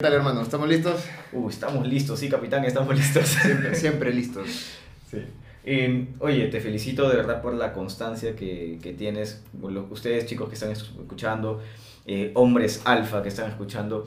¿Qué 0.00 0.04
tal, 0.04 0.12
hermano? 0.14 0.42
¿Estamos 0.42 0.68
listos? 0.68 1.04
Uh, 1.32 1.48
estamos 1.48 1.84
listos, 1.88 2.20
sí, 2.20 2.28
capitán, 2.28 2.64
estamos 2.64 2.94
listos. 2.96 3.26
Siempre, 3.26 3.74
siempre 3.74 4.14
listos. 4.14 4.46
Sí. 5.10 5.24
Eh, 5.64 6.06
oye, 6.20 6.46
te 6.46 6.60
felicito 6.60 7.08
de 7.08 7.16
verdad 7.16 7.42
por 7.42 7.52
la 7.54 7.72
constancia 7.72 8.36
que, 8.36 8.78
que 8.80 8.92
tienes. 8.92 9.42
Los- 9.60 9.90
Ustedes, 9.90 10.26
chicos 10.26 10.48
que 10.48 10.54
están 10.54 10.70
escuchando, 10.70 11.60
eh, 12.06 12.30
hombres 12.34 12.80
alfa 12.84 13.24
que 13.24 13.28
están 13.28 13.50
escuchando, 13.50 14.06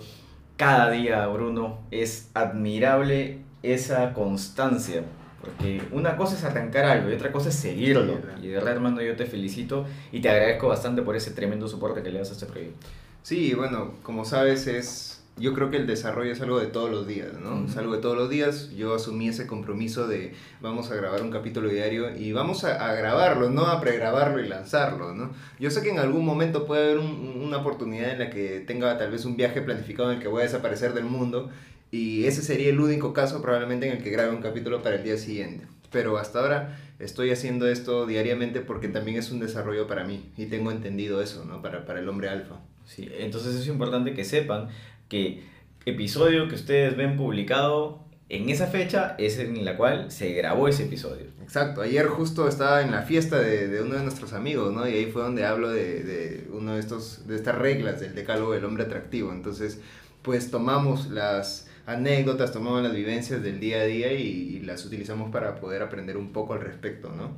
cada 0.55 0.89
día, 0.91 1.27
Bruno, 1.27 1.79
es 1.91 2.29
admirable 2.35 3.39
esa 3.61 4.13
constancia. 4.13 5.03
Porque 5.41 5.81
una 5.91 6.15
cosa 6.15 6.37
es 6.37 6.43
arrancar 6.45 6.85
algo 6.85 7.09
y 7.09 7.15
otra 7.15 7.33
cosa 7.33 7.49
es 7.49 7.55
seguirlo. 7.55 8.17
Y 8.41 8.47
de 8.47 8.53
verdad, 8.53 8.71
hermano, 8.75 9.01
yo 9.01 9.17
te 9.17 9.25
felicito 9.25 9.85
y 10.13 10.21
te 10.21 10.29
agradezco 10.29 10.69
bastante 10.69 11.01
por 11.01 11.17
ese 11.17 11.31
tremendo 11.31 11.67
soporte 11.67 12.01
que 12.01 12.11
le 12.11 12.19
das 12.19 12.29
a 12.29 12.31
este 12.31 12.45
proyecto. 12.45 12.87
Sí, 13.23 13.53
bueno, 13.55 13.91
como 14.03 14.23
sabes, 14.23 14.67
es. 14.67 15.17
Yo 15.37 15.53
creo 15.53 15.71
que 15.71 15.77
el 15.77 15.87
desarrollo 15.87 16.31
es 16.31 16.41
algo 16.41 16.59
de 16.59 16.67
todos 16.67 16.91
los 16.91 17.07
días, 17.07 17.29
¿no? 17.41 17.63
Es 17.65 17.71
Ujú. 17.71 17.79
algo 17.79 17.95
de 17.95 18.01
todos 18.01 18.15
los 18.17 18.29
días. 18.29 18.69
Yo 18.75 18.93
asumí 18.93 19.29
ese 19.29 19.47
compromiso 19.47 20.07
de 20.07 20.33
vamos 20.61 20.91
a 20.91 20.95
grabar 20.95 21.21
un 21.23 21.31
capítulo 21.31 21.69
diario 21.69 22.15
y 22.15 22.31
vamos 22.31 22.63
a, 22.63 22.89
a 22.89 22.93
grabarlo, 22.93 23.49
no 23.49 23.65
a 23.65 23.81
pregrabarlo 23.81 24.43
y 24.43 24.47
lanzarlo, 24.47 25.15
¿no? 25.15 25.31
Yo 25.59 25.71
sé 25.71 25.81
que 25.81 25.89
en 25.89 25.99
algún 25.99 26.25
momento 26.25 26.67
puede 26.67 26.83
haber 26.83 26.97
un- 26.99 27.41
una 27.43 27.57
oportunidad 27.57 28.11
en 28.11 28.19
la 28.19 28.29
que 28.29 28.59
tenga 28.59 28.97
tal 28.97 29.09
vez 29.09 29.25
un 29.25 29.35
viaje 29.35 29.61
planificado 29.61 30.11
en 30.11 30.17
el 30.17 30.21
que 30.21 30.27
voy 30.27 30.41
a 30.41 30.45
desaparecer 30.45 30.93
del 30.93 31.05
mundo 31.05 31.49
y 31.91 32.25
ese 32.25 32.41
sería 32.43 32.69
el 32.69 32.79
único 32.79 33.11
caso 33.13 33.41
probablemente 33.41 33.87
en 33.89 33.97
el 33.97 34.03
que 34.03 34.11
grabe 34.11 34.29
un 34.35 34.41
capítulo 34.41 34.83
para 34.83 34.97
el 34.97 35.03
día 35.03 35.17
siguiente. 35.17 35.65
Pero 35.91 36.17
hasta 36.17 36.39
ahora 36.39 36.77
estoy 36.99 37.31
haciendo 37.31 37.67
esto 37.67 38.05
diariamente 38.05 38.61
porque 38.61 38.89
también 38.89 39.17
es 39.17 39.31
un 39.31 39.39
desarrollo 39.39 39.87
para 39.87 40.03
mí 40.03 40.29
y 40.37 40.45
tengo 40.45 40.71
entendido 40.71 41.21
eso, 41.21 41.45
¿no? 41.45 41.61
Para, 41.61 41.83
para 41.85 41.99
el 41.99 42.07
hombre 42.07 42.29
alfa. 42.29 42.59
Sí, 42.85 43.09
entonces 43.19 43.55
es 43.55 43.67
importante 43.67 44.13
que 44.13 44.25
sepan 44.25 44.67
que 45.11 45.43
episodio 45.85 46.47
que 46.47 46.55
ustedes 46.55 46.95
ven 46.95 47.17
publicado 47.17 48.05
en 48.29 48.49
esa 48.49 48.67
fecha 48.67 49.15
es 49.17 49.37
en 49.39 49.65
la 49.65 49.75
cual 49.75 50.09
se 50.09 50.31
grabó 50.31 50.69
ese 50.69 50.83
episodio. 50.83 51.25
Exacto, 51.43 51.81
ayer 51.81 52.07
justo 52.07 52.47
estaba 52.47 52.81
en 52.81 52.91
la 52.91 53.01
fiesta 53.01 53.37
de, 53.39 53.67
de 53.67 53.81
uno 53.81 53.95
de 53.95 54.03
nuestros 54.03 54.31
amigos, 54.31 54.73
¿no? 54.73 54.87
Y 54.87 54.93
ahí 54.93 55.11
fue 55.11 55.21
donde 55.21 55.45
hablo 55.45 55.69
de, 55.69 56.03
de 56.03 56.47
uno 56.53 56.75
de 56.75 56.79
estos, 56.79 57.27
de 57.27 57.35
estas 57.35 57.55
reglas 57.55 57.99
del 57.99 58.15
decálogo 58.15 58.53
del 58.53 58.63
hombre 58.63 58.85
atractivo. 58.85 59.33
Entonces, 59.33 59.81
pues 60.21 60.49
tomamos 60.49 61.09
las 61.09 61.69
anécdotas, 61.85 62.53
tomamos 62.53 62.81
las 62.81 62.93
vivencias 62.93 63.43
del 63.43 63.59
día 63.59 63.81
a 63.81 63.83
día 63.83 64.13
y, 64.13 64.21
y 64.21 64.59
las 64.61 64.85
utilizamos 64.85 65.29
para 65.29 65.55
poder 65.55 65.81
aprender 65.81 66.15
un 66.15 66.31
poco 66.31 66.53
al 66.53 66.61
respecto, 66.61 67.11
¿no? 67.11 67.35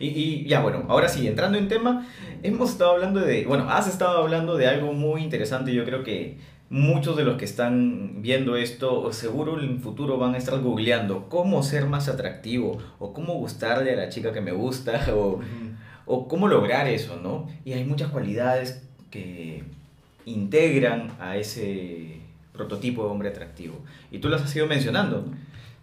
Y, 0.00 0.08
y 0.08 0.48
ya 0.48 0.60
bueno, 0.60 0.84
ahora 0.88 1.08
sí, 1.08 1.28
entrando 1.28 1.58
en 1.58 1.68
tema, 1.68 2.06
hemos 2.42 2.70
estado 2.70 2.90
hablando 2.92 3.20
de, 3.20 3.44
bueno, 3.46 3.70
has 3.70 3.86
estado 3.86 4.18
hablando 4.18 4.56
de 4.56 4.66
algo 4.66 4.92
muy 4.92 5.22
interesante, 5.22 5.72
yo 5.72 5.84
creo 5.84 6.02
que 6.02 6.38
muchos 6.70 7.16
de 7.16 7.24
los 7.24 7.36
que 7.36 7.44
están 7.44 8.20
viendo 8.20 8.56
esto 8.56 9.12
seguro 9.12 9.58
en 9.58 9.70
el 9.70 9.78
futuro 9.80 10.18
van 10.18 10.34
a 10.34 10.38
estar 10.38 10.60
googleando 10.60 11.28
cómo 11.28 11.62
ser 11.62 11.86
más 11.86 12.08
atractivo 12.08 12.78
o 12.98 13.12
cómo 13.12 13.34
gustarle 13.34 13.94
a 13.94 13.96
la 13.96 14.08
chica 14.10 14.32
que 14.32 14.40
me 14.40 14.52
gusta 14.52 15.06
o, 15.14 15.40
o 16.06 16.28
cómo 16.28 16.48
lograr 16.48 16.86
eso, 16.86 17.18
¿no? 17.22 17.48
Y 17.64 17.72
hay 17.72 17.84
muchas 17.84 18.10
cualidades 18.10 18.82
que 19.10 19.64
integran 20.26 21.12
a 21.20 21.36
ese 21.36 22.20
prototipo 22.52 23.04
de 23.04 23.10
hombre 23.10 23.28
atractivo. 23.30 23.76
Y 24.10 24.18
tú 24.18 24.28
las 24.28 24.42
has 24.42 24.54
ido 24.54 24.66
mencionando. 24.66 25.24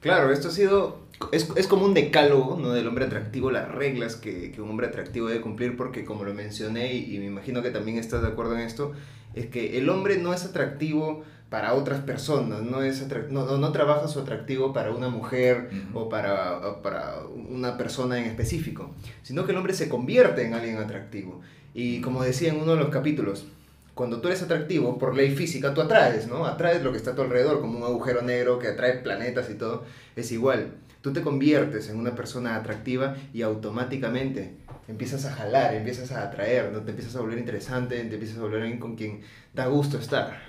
Claro, 0.02 0.32
esto 0.32 0.50
ha 0.50 0.52
sido, 0.52 1.05
es, 1.32 1.50
es 1.56 1.68
como 1.68 1.86
un 1.86 1.94
decálogo 1.94 2.58
¿no? 2.60 2.72
del 2.72 2.88
hombre 2.88 3.06
atractivo, 3.06 3.52
las 3.52 3.72
reglas 3.72 4.16
que, 4.16 4.52
que 4.52 4.62
un 4.62 4.70
hombre 4.70 4.88
atractivo 4.88 5.28
debe 5.28 5.42
cumplir, 5.42 5.78
porque 5.78 6.06
como 6.06 6.24
lo 6.24 6.34
mencioné 6.34 6.94
y, 6.94 7.16
y 7.16 7.20
me 7.20 7.26
imagino 7.26 7.62
que 7.62 7.72
también 7.72 7.98
estás 7.98 8.22
de 8.22 8.28
acuerdo 8.28 8.56
en 8.56 8.62
esto, 8.62 8.94
es 9.34 9.48
que 9.48 9.78
el 9.78 9.90
hombre 9.90 10.18
no 10.18 10.34
es 10.34 10.46
atractivo 10.46 11.24
para 11.50 11.74
otras 11.74 12.02
personas, 12.02 12.64
no, 12.64 12.82
es 12.82 13.06
no, 13.30 13.46
no, 13.46 13.58
no 13.58 13.72
trabaja 13.72 14.08
su 14.08 14.20
atractivo 14.20 14.74
para 14.74 14.92
una 14.92 15.10
mujer 15.10 15.70
o 15.94 16.10
para, 16.10 16.58
o 16.58 16.82
para 16.82 17.20
una 17.50 17.78
persona 17.78 18.18
en 18.18 18.26
específico, 18.26 18.92
sino 19.22 19.46
que 19.46 19.52
el 19.52 19.58
hombre 19.58 19.74
se 19.74 19.88
convierte 19.88 20.46
en 20.46 20.54
alguien 20.54 20.78
atractivo. 20.78 21.42
Y 21.74 22.02
como 22.02 22.24
decía 22.24 22.50
en 22.50 22.60
uno 22.62 22.74
de 22.74 22.80
los 22.80 22.90
capítulos, 22.90 23.46
cuando 23.94 24.20
tú 24.20 24.28
eres 24.28 24.42
atractivo, 24.42 24.98
por 24.98 25.16
ley 25.16 25.34
física, 25.34 25.74
tú 25.74 25.82
atraes, 25.82 26.28
¿no? 26.28 26.46
Atraes 26.46 26.84
lo 26.84 26.92
que 26.92 26.98
está 26.98 27.12
a 27.12 27.16
tu 27.16 27.22
alrededor, 27.22 27.62
como 27.62 27.78
un 27.78 27.84
agujero 27.86 28.22
negro 28.22 28.60
que 28.60 28.68
atrae 28.68 28.96
planetas 28.96 29.50
y 29.50 29.54
todo. 29.54 29.86
Es 30.18 30.32
igual. 30.34 30.74
Tú 31.06 31.14
te 31.14 31.22
conviertes 31.22 31.88
en 31.92 31.98
una 32.00 32.16
persona 32.16 32.56
atractiva 32.56 33.16
y 33.32 33.44
automáticamente 33.44 34.56
empiezas 34.88 35.24
a 35.26 35.34
jalar, 35.36 35.76
empiezas 35.76 36.12
a 36.12 36.24
atraer, 36.24 36.72
¿no? 36.72 36.80
Te 36.82 36.90
empiezas 36.90 37.16
a 37.16 37.22
volver 37.22 37.38
interesante, 37.38 37.96
te 37.96 38.14
empiezas 38.16 38.40
a 38.40 38.42
volver 38.42 38.64
alguien 38.64 38.80
con 38.80 38.96
quien 38.96 39.22
da 39.54 39.68
gusto 39.68 40.00
estar, 40.00 40.40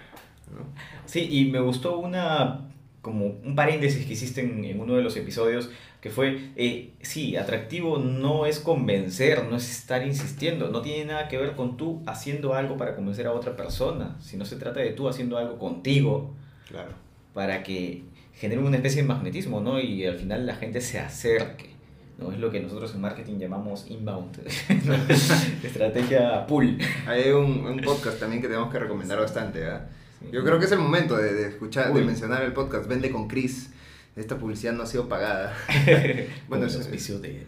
¿no? 0.50 0.65
Sí, 1.05 1.28
y 1.31 1.50
me 1.50 1.61
gustó 1.61 1.99
una 1.99 2.71
como 3.03 3.27
un 3.27 3.55
paréntesis 3.55 4.06
que 4.06 4.15
hiciste 4.15 4.41
en, 4.41 4.65
en 4.65 4.81
uno 4.81 4.95
de 4.95 5.03
los 5.03 5.15
episodios 5.19 5.69
que 6.00 6.09
fue, 6.09 6.53
eh, 6.56 6.95
sí, 7.03 7.37
atractivo 7.37 7.99
no 7.99 8.47
es 8.47 8.59
convencer, 8.59 9.45
no 9.45 9.56
es 9.56 9.71
estar 9.71 10.06
insistiendo, 10.06 10.71
no 10.71 10.81
tiene 10.81 11.05
nada 11.05 11.28
que 11.28 11.37
ver 11.37 11.55
con 11.55 11.77
tú 11.77 12.03
haciendo 12.06 12.55
algo 12.55 12.78
para 12.78 12.97
convencer 12.97 13.27
a 13.27 13.33
otra 13.33 13.56
persona, 13.56 14.16
sino 14.21 14.47
se 14.47 14.56
trata 14.56 14.81
de 14.81 14.93
tú 14.93 15.06
haciendo 15.06 15.37
algo 15.37 15.59
contigo 15.59 16.34
Claro. 16.66 16.93
para 17.34 17.62
que 17.62 18.05
genere 18.37 18.61
una 18.61 18.77
especie 18.77 19.03
de 19.03 19.09
magnetismo, 19.09 19.61
¿no? 19.61 19.81
Y 19.81 20.07
al 20.07 20.19
final 20.19 20.47
la 20.47 20.55
gente 20.57 20.81
se 20.81 20.99
acerque, 21.01 21.71
¿no? 22.19 22.31
Es 22.33 22.39
lo 22.39 22.51
que 22.51 22.61
nosotros 22.61 22.95
en 22.95 23.01
marketing 23.01 23.39
llamamos 23.39 23.87
inbound, 23.91 24.39
estrategia 25.63 26.47
pull. 26.47 26.79
Hay 27.07 27.31
un, 27.31 27.67
un 27.67 27.81
podcast 27.81 28.19
también 28.21 28.41
que 28.43 28.49
tenemos 28.49 28.71
que 28.73 28.79
recomendar 28.79 29.19
bastante, 29.19 29.61
¿verdad? 29.61 29.89
Sí. 30.21 30.27
Yo 30.33 30.43
creo 30.45 30.59
que 30.59 30.65
es 30.67 30.73
el 30.73 30.79
momento 30.79 31.17
de, 31.17 31.33
de 31.35 31.49
escuchar, 31.49 31.93
de 31.93 32.03
mencionar 32.03 32.43
el 32.43 32.53
podcast 32.53 32.87
Vende 32.89 33.11
con 33.11 33.29
Chris. 33.29 33.71
Esta 34.17 34.39
publicidad 34.39 34.73
no 34.73 34.83
ha 34.83 34.87
sido 34.87 35.09
pagada. 35.09 35.55
bueno, 36.49 36.67
es- 36.67 36.77
auspicio 36.77 37.19
de... 37.19 37.45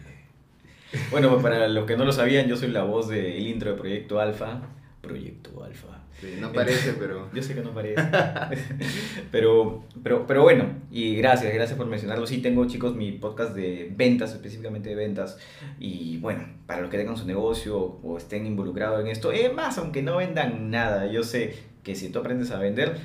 Bueno, 1.11 1.29
pues 1.29 1.43
para 1.43 1.67
los 1.67 1.85
que 1.85 1.95
no 1.97 2.03
lo 2.05 2.11
sabían, 2.11 2.47
yo 2.47 2.55
soy 2.57 2.69
la 2.69 2.83
voz 2.83 3.07
del 3.09 3.45
intro 3.47 3.71
de 3.71 3.77
Proyecto 3.77 4.19
Alfa. 4.19 4.61
Proyecto 5.01 5.63
Alfa. 5.63 6.03
Sí, 6.19 6.35
no 6.41 6.51
parece, 6.51 6.93
pero... 6.93 7.29
Yo 7.33 7.41
sé 7.41 7.55
que 7.55 7.61
no 7.61 7.71
parece. 7.73 8.01
pero, 9.31 9.83
pero, 10.03 10.27
pero 10.27 10.43
bueno, 10.43 10.65
y 10.91 11.15
gracias, 11.15 11.53
gracias 11.53 11.77
por 11.77 11.87
mencionarlo. 11.87 12.27
Sí, 12.27 12.39
tengo, 12.39 12.65
chicos, 12.67 12.95
mi 12.95 13.13
podcast 13.13 13.55
de 13.55 13.91
ventas, 13.95 14.33
específicamente 14.33 14.89
de 14.89 14.95
ventas. 14.95 15.37
Y 15.79 16.17
bueno, 16.17 16.45
para 16.65 16.81
los 16.81 16.89
que 16.89 16.97
tengan 16.97 17.15
su 17.17 17.25
negocio 17.25 17.77
o 17.79 18.17
estén 18.17 18.45
involucrados 18.45 18.99
en 19.01 19.07
esto, 19.07 19.31
es 19.31 19.53
más, 19.53 19.77
aunque 19.77 20.01
no 20.01 20.17
vendan 20.17 20.69
nada, 20.69 21.07
yo 21.07 21.23
sé 21.23 21.55
que 21.83 21.95
si 21.95 22.09
tú 22.09 22.19
aprendes 22.19 22.51
a 22.51 22.59
vender, 22.59 22.97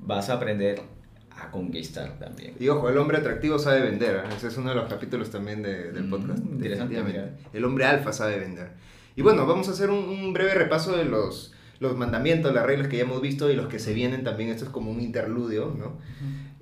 vas 0.00 0.30
a 0.30 0.34
aprender 0.34 0.80
a 1.30 1.50
conquistar 1.50 2.18
también. 2.18 2.54
Y 2.60 2.68
ojo, 2.68 2.88
el 2.88 2.96
hombre 2.98 3.18
atractivo 3.18 3.58
sabe 3.58 3.82
vender. 3.82 4.16
¿eh? 4.16 4.28
Ese 4.36 4.48
es 4.48 4.56
uno 4.56 4.70
de 4.70 4.76
los 4.76 4.88
capítulos 4.88 5.30
también 5.30 5.62
de- 5.62 5.92
del 5.92 6.04
Mm, 6.04 6.10
podcast. 6.10 6.38
interesante, 6.44 6.94
definitivamente. 6.94 7.42
El 7.52 7.64
hombre 7.64 7.84
alfa 7.84 8.12
sabe 8.12 8.38
vender. 8.38 8.70
Y 9.16 9.22
bueno, 9.22 9.46
vamos 9.46 9.68
a 9.68 9.72
hacer 9.72 9.90
un, 9.90 9.98
un 10.08 10.32
breve 10.32 10.54
repaso 10.54 10.96
de 10.96 11.04
los, 11.04 11.52
los 11.80 11.96
mandamientos, 11.96 12.54
las 12.54 12.64
reglas 12.64 12.88
que 12.88 12.96
ya 12.98 13.02
hemos 13.04 13.20
visto 13.20 13.50
y 13.50 13.54
los 13.56 13.66
que 13.68 13.78
se 13.78 13.92
vienen 13.92 14.24
también. 14.24 14.50
Esto 14.50 14.64
es 14.64 14.70
como 14.70 14.90
un 14.90 15.00
interludio, 15.00 15.74
¿no? 15.78 15.98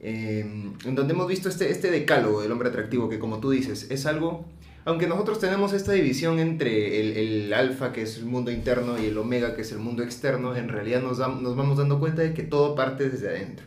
Eh, 0.02 0.40
en 0.84 0.94
donde 0.94 1.12
hemos 1.12 1.28
visto 1.28 1.48
este, 1.48 1.70
este 1.70 1.90
decálogo 1.90 2.40
del 2.42 2.50
hombre 2.52 2.70
atractivo, 2.70 3.08
que 3.08 3.18
como 3.18 3.38
tú 3.38 3.50
dices, 3.50 3.90
es 3.90 4.06
algo, 4.06 4.46
aunque 4.86 5.06
nosotros 5.06 5.38
tenemos 5.38 5.74
esta 5.74 5.92
división 5.92 6.38
entre 6.38 7.00
el, 7.00 7.16
el 7.16 7.52
alfa, 7.52 7.92
que 7.92 8.02
es 8.02 8.16
el 8.16 8.24
mundo 8.24 8.50
interno, 8.50 8.98
y 8.98 9.06
el 9.06 9.18
omega, 9.18 9.54
que 9.54 9.60
es 9.62 9.72
el 9.72 9.78
mundo 9.78 10.02
externo, 10.02 10.56
en 10.56 10.70
realidad 10.70 11.02
nos, 11.02 11.18
dam- 11.18 11.40
nos 11.40 11.54
vamos 11.54 11.76
dando 11.76 12.00
cuenta 12.00 12.22
de 12.22 12.32
que 12.32 12.42
todo 12.42 12.74
parte 12.74 13.10
desde 13.10 13.28
adentro. 13.28 13.66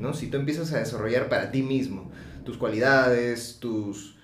¿no? 0.00 0.12
Si 0.14 0.26
tú 0.26 0.36
empiezas 0.38 0.72
a 0.72 0.78
desarrollar 0.78 1.28
para 1.28 1.52
ti 1.52 1.62
mismo 1.62 2.10
tus 2.44 2.56
cualidades, 2.56 3.58
tus, 3.60 4.16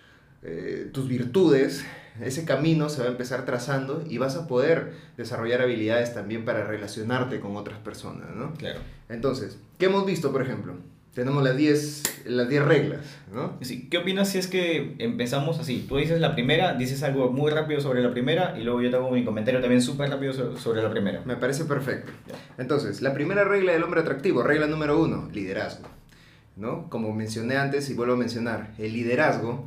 eh, 0.43 0.91
tus 0.93 1.07
virtudes, 1.07 1.85
ese 2.21 2.45
camino 2.45 2.89
se 2.89 3.01
va 3.01 3.07
a 3.09 3.11
empezar 3.11 3.45
trazando 3.45 4.05
y 4.09 4.19
vas 4.19 4.37
a 4.37 4.47
poder 4.47 4.93
desarrollar 5.17 5.63
habilidades 5.63 6.15
también 6.15 6.45
para 6.45 6.65
relacionarte 6.65 7.41
con 7.41 7.57
otras 7.57 7.79
personas, 7.81 8.29
¿no? 8.35 8.53
Claro. 8.55 8.81
Entonces, 9.09 9.59
¿qué 9.79 9.87
hemos 9.87 10.07
visto, 10.07 10.31
por 10.33 10.43
ejemplo? 10.43 10.75
Tenemos 11.15 11.45
las 11.45 11.57
10 11.57 12.03
las 12.27 12.49
10 12.49 12.65
reglas, 12.65 13.01
¿no? 13.33 13.57
Sí, 13.61 13.89
¿Qué 13.89 13.99
opinas 13.99 14.29
si 14.31 14.39
es 14.39 14.47
que 14.49 14.97
empezamos 14.99 15.61
así? 15.61 15.85
Tú 15.89 15.97
dices 15.99 16.21
la 16.21 16.35
primera, 16.35 16.75
dices 16.75 17.03
algo 17.05 17.31
muy 17.31 17.53
rápido 17.53 17.81
sobre 17.81 18.03
la 18.03 18.11
primera 18.11 18.57
y 18.59 18.65
luego 18.65 18.81
yo 18.83 18.91
te 18.91 18.97
hago 18.97 19.11
mi 19.11 19.25
comentario 19.25 19.61
también 19.61 19.81
súper 19.83 20.11
rápido 20.11 20.33
so- 20.33 20.57
sobre 20.57 20.83
la 20.83 20.91
primera. 20.91 21.23
Me 21.25 21.37
parece 21.37 21.65
perfecto. 21.67 22.11
Entonces, 22.59 23.01
la 23.03 23.13
primera 23.15 23.45
regla 23.45 23.73
del 23.73 23.83
hombre 23.85 24.01
atractivo, 24.01 24.43
regla 24.43 24.67
número 24.67 25.01
uno, 25.01 25.29
liderazgo. 25.33 25.89
¿no? 26.57 26.89
Como 26.89 27.13
mencioné 27.13 27.57
antes 27.57 27.91
y 27.91 27.95
vuelvo 27.95 28.15
a 28.15 28.17
mencionar, 28.17 28.73
el 28.79 28.93
liderazgo 28.93 29.67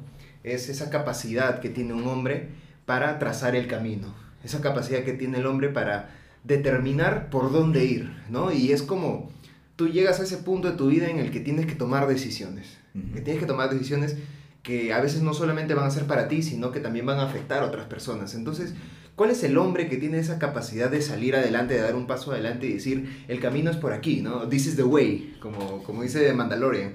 es 0.53 0.69
esa 0.69 0.89
capacidad 0.89 1.59
que 1.59 1.69
tiene 1.69 1.94
un 1.94 2.07
hombre 2.07 2.49
para 2.85 3.19
trazar 3.19 3.55
el 3.55 3.67
camino, 3.67 4.13
esa 4.44 4.61
capacidad 4.61 5.03
que 5.03 5.13
tiene 5.13 5.39
el 5.39 5.45
hombre 5.45 5.69
para 5.69 6.09
determinar 6.44 7.29
por 7.29 7.51
dónde 7.51 7.85
ir, 7.85 8.11
¿no? 8.29 8.51
Y 8.51 8.71
es 8.71 8.81
como 8.81 9.31
tú 9.75 9.89
llegas 9.89 10.19
a 10.19 10.23
ese 10.23 10.38
punto 10.38 10.71
de 10.71 10.77
tu 10.77 10.88
vida 10.88 11.09
en 11.09 11.19
el 11.19 11.31
que 11.31 11.39
tienes 11.39 11.65
que 11.65 11.75
tomar 11.75 12.07
decisiones, 12.07 12.77
que 13.13 13.21
tienes 13.21 13.41
que 13.41 13.47
tomar 13.47 13.69
decisiones 13.69 14.17
que 14.63 14.94
a 14.94 14.99
veces 14.99 15.21
no 15.21 15.33
solamente 15.33 15.73
van 15.73 15.85
a 15.85 15.91
ser 15.91 16.05
para 16.05 16.27
ti, 16.27 16.41
sino 16.41 16.71
que 16.71 16.79
también 16.79 17.05
van 17.05 17.19
a 17.19 17.23
afectar 17.23 17.63
a 17.63 17.67
otras 17.67 17.85
personas. 17.85 18.35
Entonces, 18.35 18.73
¿Cuál 19.17 19.31
es 19.31 19.43
el 19.43 19.57
hombre 19.57 19.89
que 19.89 19.97
tiene 19.97 20.19
esa 20.19 20.38
capacidad 20.38 20.91
de 20.91 21.01
salir 21.01 21.35
adelante, 21.35 21.73
de 21.73 21.81
dar 21.81 21.95
un 21.95 22.05
paso 22.05 22.31
adelante 22.31 22.67
y 22.67 22.73
decir, 22.73 23.25
el 23.27 23.39
camino 23.39 23.71
es 23.71 23.77
por 23.77 23.91
aquí, 23.91 24.21
¿no? 24.21 24.47
This 24.47 24.67
is 24.67 24.75
the 24.75 24.83
way, 24.83 25.35
como, 25.39 25.81
como 25.81 26.03
dice 26.03 26.31
Mandalorian. 26.33 26.93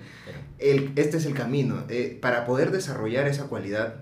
El, 0.62 0.92
este 0.96 1.16
es 1.16 1.26
el 1.26 1.34
camino. 1.34 1.84
Eh, 1.88 2.18
para 2.20 2.44
poder 2.44 2.70
desarrollar 2.70 3.26
esa 3.26 3.48
cualidad 3.48 3.96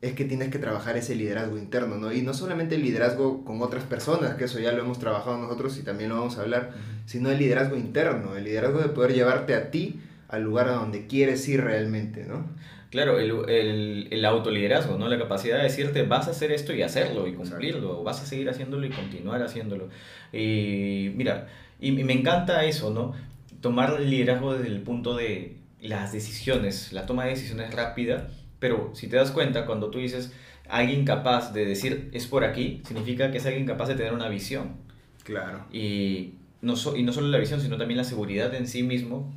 es 0.00 0.12
que 0.12 0.24
tienes 0.24 0.50
que 0.50 0.58
trabajar 0.58 0.96
ese 0.96 1.16
liderazgo 1.16 1.58
interno, 1.58 1.96
¿no? 1.96 2.12
Y 2.12 2.22
no 2.22 2.32
solamente 2.32 2.76
el 2.76 2.82
liderazgo 2.82 3.44
con 3.44 3.62
otras 3.62 3.82
personas, 3.84 4.36
que 4.36 4.44
eso 4.44 4.60
ya 4.60 4.70
lo 4.72 4.82
hemos 4.82 5.00
trabajado 5.00 5.38
nosotros 5.38 5.76
y 5.78 5.82
también 5.82 6.10
lo 6.10 6.16
vamos 6.16 6.38
a 6.38 6.42
hablar, 6.42 6.72
sino 7.04 7.30
el 7.30 7.38
liderazgo 7.38 7.76
interno, 7.76 8.36
el 8.36 8.44
liderazgo 8.44 8.80
de 8.80 8.90
poder 8.90 9.12
llevarte 9.12 9.54
a 9.54 9.70
ti 9.72 10.00
al 10.28 10.42
lugar 10.42 10.68
a 10.68 10.72
donde 10.72 11.06
quieres 11.06 11.48
ir 11.48 11.62
realmente, 11.62 12.24
¿no? 12.24 12.46
Claro, 12.90 13.18
el, 13.18 13.32
el, 13.48 14.08
el, 14.10 14.24
autoliderazgo, 14.24 14.96
¿no? 14.96 15.08
La 15.08 15.18
capacidad 15.18 15.58
de 15.58 15.64
decirte, 15.64 16.04
vas 16.04 16.28
a 16.28 16.30
hacer 16.30 16.52
esto 16.52 16.72
y 16.72 16.82
hacerlo 16.82 17.26
y 17.26 17.34
cumplirlo, 17.34 18.02
vas 18.02 18.22
a 18.22 18.26
seguir 18.26 18.48
haciéndolo 18.48 18.86
y 18.86 18.90
continuar 18.90 19.42
haciéndolo. 19.42 19.88
Y 20.32 21.12
mira, 21.14 21.48
y, 21.80 21.92
me 21.92 22.12
encanta 22.12 22.64
eso, 22.64 22.90
¿no? 22.90 23.12
Tomar 23.60 24.00
el 24.00 24.10
liderazgo 24.10 24.54
desde 24.54 24.68
el 24.68 24.80
punto 24.80 25.16
de 25.16 25.56
las 25.80 26.12
decisiones, 26.12 26.92
la 26.92 27.06
toma 27.06 27.24
de 27.24 27.30
decisiones 27.30 27.72
rápida, 27.74 28.28
pero 28.58 28.90
si 28.94 29.08
te 29.08 29.16
das 29.16 29.30
cuenta, 29.30 29.66
cuando 29.66 29.90
tú 29.90 29.98
dices 29.98 30.32
alguien 30.68 31.04
capaz 31.04 31.52
de 31.52 31.64
decir 31.64 32.10
es 32.12 32.26
por 32.26 32.44
aquí, 32.44 32.82
significa 32.86 33.30
que 33.30 33.38
es 33.38 33.46
alguien 33.46 33.66
capaz 33.66 33.86
de 33.86 33.94
tener 33.94 34.12
una 34.12 34.28
visión. 34.28 34.76
Claro. 35.24 35.64
Y 35.72 36.34
no, 36.60 36.74
y 36.96 37.02
no 37.02 37.12
solo 37.12 37.28
la 37.28 37.38
visión, 37.38 37.60
sino 37.60 37.76
también 37.76 37.98
la 37.98 38.04
seguridad 38.04 38.54
en 38.54 38.66
sí 38.66 38.82
mismo 38.82 39.32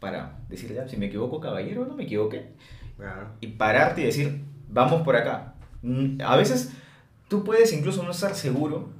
para 0.00 0.40
decirle, 0.48 0.88
si 0.88 0.96
me 0.96 1.06
equivoco, 1.06 1.40
caballero, 1.40 1.86
no 1.86 1.94
me 1.94 2.04
equivoqué. 2.04 2.48
Y 3.40 3.48
pararte 3.48 4.02
y 4.02 4.04
decir, 4.04 4.42
vamos 4.68 5.02
por 5.02 5.16
acá. 5.16 5.54
Mm, 5.82 6.20
a 6.22 6.36
veces 6.36 6.72
tú 7.28 7.44
puedes 7.44 7.72
incluso 7.72 8.02
no 8.02 8.10
estar 8.10 8.34
seguro, 8.34 8.90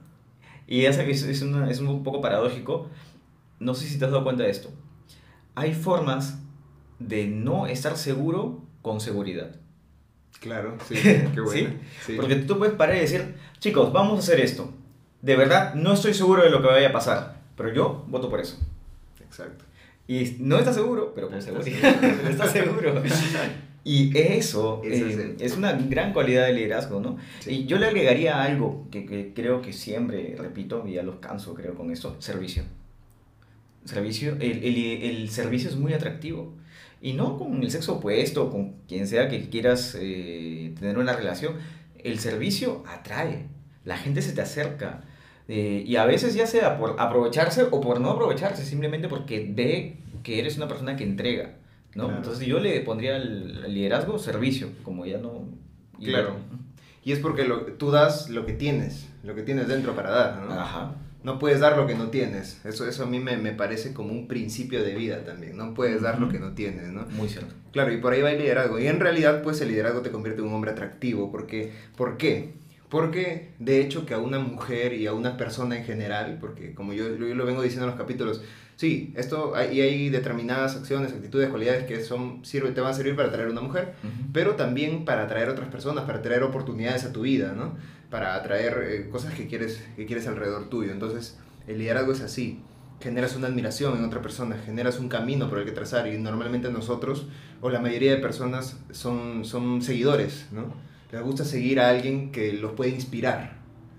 y 0.67 0.85
es, 0.85 0.99
es, 0.99 1.23
es 1.25 1.81
un 1.81 2.03
poco 2.03 2.21
paradójico, 2.21 2.89
no 3.59 3.75
sé 3.75 3.87
si 3.87 3.99
te 3.99 4.05
has 4.05 4.11
dado 4.11 4.25
cuenta 4.25 4.45
de 4.45 4.51
esto. 4.51 4.71
Hay 5.55 5.75
formas 5.75 6.42
de 7.09 7.27
no 7.27 7.67
estar 7.67 7.97
seguro 7.97 8.63
con 8.83 9.01
seguridad. 9.01 9.57
Claro, 10.41 10.77
sí, 10.89 10.95
qué 11.35 11.41
bueno. 11.41 11.71
¿Sí? 12.05 12.17
Porque 12.17 12.37
tú 12.37 12.59
puedes 12.59 12.75
parar 12.75 12.97
y 12.97 13.01
decir, 13.01 13.35
chicos, 13.61 13.93
vamos 13.93 14.17
a 14.17 14.19
hacer 14.19 14.41
esto. 14.41 14.73
De 15.21 15.37
verdad, 15.37 15.75
no 15.75 15.93
estoy 15.93 16.15
seguro 16.15 16.43
de 16.43 16.51
lo 16.51 16.61
que 16.61 16.69
vaya 16.69 16.89
a 16.89 16.93
pasar, 16.93 17.41
pero 17.57 17.73
yo 17.73 18.05
voto 18.09 18.29
por 18.29 18.41
eso. 18.41 18.59
Exacto. 19.21 19.65
Y 20.09 20.37
no 20.41 20.59
está 20.59 20.73
seguro, 20.73 21.13
pero 21.15 21.29
con 21.29 21.41
seguridad. 21.41 22.05
está 22.29 22.49
seguro. 22.49 23.03
Y 23.85 24.17
eso 24.17 24.81
eh, 24.85 25.37
es, 25.41 25.57
una 25.57 25.73
gran 25.73 26.13
cualidad 26.13 26.47
de 26.47 26.53
liderazgo, 26.53 27.01
¿no? 27.01 27.17
Y 27.47 27.67
yo 27.67 27.79
le 27.79 27.87
agregaría 27.87 28.43
algo 28.43 28.87
que, 28.91 29.07
que, 29.07 29.33
creo 29.35 29.61
que 29.61 29.73
siempre 29.73 30.37
repito, 30.39 30.85
y 30.87 30.95
ya 30.95 31.03
los 31.03 31.17
canso 31.17 31.55
creo 31.55 31.75
con 31.75 31.91
esto, 31.91 32.17
servicio. 32.21 32.63
Servicio, 33.85 34.37
el, 34.39 34.63
el, 34.63 34.77
el 35.03 35.31
servicio 35.31 35.69
es 35.69 35.77
muy 35.77 35.93
atractivo. 35.95 36.53
Y 37.03 37.15
no 37.15 37.37
con 37.37 37.63
el 37.63 37.71
sexo 37.71 37.95
opuesto, 37.95 38.49
con 38.49 38.77
quien 38.87 39.09
sea 39.09 39.29
que 39.29 39.51
quieras 39.51 39.97
eh, 40.01 40.73
tener 40.79 40.99
una 40.99 41.13
relación. 41.13 41.57
El 41.99 42.21
servicio 42.21 42.85
atrae. 42.87 43.49
La 43.85 43.99
gente 43.99 44.23
se 44.23 44.33
te 44.33 44.41
acerca. 44.41 45.03
Eh, 45.49 45.83
y 45.85 45.97
a 45.97 46.07
veces 46.07 46.35
ya 46.35 46.47
sea 46.47 46.79
por 46.79 46.95
aprovecharse 47.01 47.65
o 47.71 47.81
por 47.81 48.01
no 48.01 48.11
aprovecharse, 48.11 48.65
simplemente 48.65 49.09
porque 49.09 49.51
ve 49.53 49.97
que 50.23 50.39
eres 50.39 50.57
una 50.57 50.69
persona 50.69 50.95
que 50.97 51.03
entrega. 51.03 51.57
¿no? 51.97 52.17
Entonces 52.17 52.47
yo 52.47 52.61
le 52.61 52.81
pondría 52.81 53.17
el, 53.17 53.75
liderazgo 53.75 54.19
servicio, 54.19 54.69
como 54.85 55.05
ya 55.05 55.19
no... 55.19 55.49
claro. 56.03 56.37
Y 57.05 57.11
es 57.11 57.19
porque 57.19 57.45
lo, 57.45 57.65
tú 57.65 57.91
das 57.91 58.31
lo 58.31 58.47
que 58.47 58.53
tienes, 58.53 59.09
lo 59.25 59.35
que 59.35 59.43
tienes 59.43 59.67
dentro 59.67 59.97
para 59.97 60.11
dar, 60.11 60.43
¿no? 60.43 60.53
Ajá. 60.53 60.95
No 61.25 61.39
puedes 61.39 61.61
dar 61.61 61.77
lo 61.77 61.87
que 61.87 61.95
no 61.95 62.09
tienes. 62.09 62.61
Eso, 62.65 62.87
eso 62.89 63.05
a 63.05 63.07
mí 63.07 63.21
me, 63.21 63.37
me 63.37 63.53
parece 63.53 63.93
como 63.93 64.13
un 64.13 64.27
principio 64.27 64.83
de 64.83 64.95
vida 64.95 65.25
también. 65.25 65.57
No 65.57 65.75
puedes 65.75 66.03
dar 66.03 66.21
lo 66.21 66.29
que 66.29 66.39
no 66.39 66.53
tienes, 66.53 66.89
¿no? 66.89 67.07
Muy 67.11 67.29
cierto. 67.29 67.55
Claro, 67.73 67.93
y 67.93 67.99
por 67.99 68.13
ahí 68.13 68.23
va 68.23 68.33
el 68.33 68.39
liderazgo. 68.39 68.79
Y 68.79 68.87
en 68.89 69.01
realidad, 69.01 69.43
pues 69.43 69.61
el 69.61 69.69
liderazgo 69.69 70.01
te 70.01 70.11
convierte 70.11 70.41
en 70.43 70.49
un 70.49 70.55
hombre 70.55 70.73
atractivo. 70.73 71.31
Porque, 71.31 71.73
¿Por 71.97 72.17
qué? 72.17 72.55
Porque 72.93 73.53
de 73.59 73.81
hecho 73.81 74.05
que 74.05 74.13
a 74.13 74.19
una 74.19 74.39
mujer 74.39 74.93
y 74.93 75.07
a 75.07 75.15
una 75.15 75.39
persona 75.39 75.79
en 75.79 75.85
general, 75.85 76.37
porque 76.39 76.75
como 76.75 76.93
yo, 76.93 77.17
yo 77.17 77.35
lo 77.35 77.47
vengo 77.47 77.63
diciendo 77.63 77.87
en 77.87 77.93
los 77.93 77.99
capítulos, 77.99 78.43
sí, 78.77 79.15
esto 79.17 79.55
hay, 79.57 79.79
y 79.79 79.81
hay 79.81 80.11
determinadas 80.11 80.77
acciones, 80.77 81.11
actitudes, 81.11 81.49
cualidades 81.49 81.85
que 81.85 82.03
son, 82.03 82.45
sirve, 82.45 82.73
te 82.73 82.83
van 82.83 82.91
a 82.91 82.95
servir 82.95 83.17
para 83.17 83.29
atraer 83.29 83.49
a 83.49 83.51
una 83.53 83.63
mujer, 83.63 83.95
pero 84.35 84.57
también 84.57 85.07
para 85.07 85.23
atraer 85.23 85.49
a 85.49 85.53
otras 85.53 85.69
personas, 85.69 86.05
para 86.05 86.21
traer 86.21 86.43
oportunidades 86.43 87.05
a 87.05 87.15
tu 87.15 87.23
vida, 87.23 87.55
¿no? 87.57 87.77
Para 88.13 88.35
atraer 88.35 88.89
eh, 88.91 89.09
cosas 89.09 89.33
que 89.33 89.47
quieres, 89.47 89.83
que 89.97 90.05
quieres 90.05 90.27
alrededor 90.29 90.69
tuyo. 90.69 90.93
Entonces, 90.93 91.39
el 91.67 91.79
liderazgo 91.79 92.13
es 92.13 92.21
así. 92.21 92.61
Generas 93.01 93.35
una 93.37 93.47
admiración 93.47 93.97
en 93.97 94.05
otra 94.05 94.21
persona, 94.21 94.59
generas 94.59 95.01
un 95.01 95.09
camino 95.09 95.49
por 95.49 95.59
el 95.59 95.65
que 95.65 95.73
trazar 95.73 96.07
y 96.07 96.19
normalmente 96.19 96.71
nosotros, 96.71 97.27
o 97.63 97.71
la 97.71 97.81
mayoría 97.81 98.13
de 98.13 98.19
personas, 98.19 98.79
son, 98.91 99.47
son 99.47 99.81
seguidores, 99.81 100.47
¿no? 100.53 100.75
Les 101.11 101.23
gusta 101.23 101.47
seguir 101.47 101.81
a 101.81 101.89
alguien 101.89 102.33
que 102.33 102.53
los 102.53 102.73
puede 102.73 102.91
inspirar. 102.91 103.55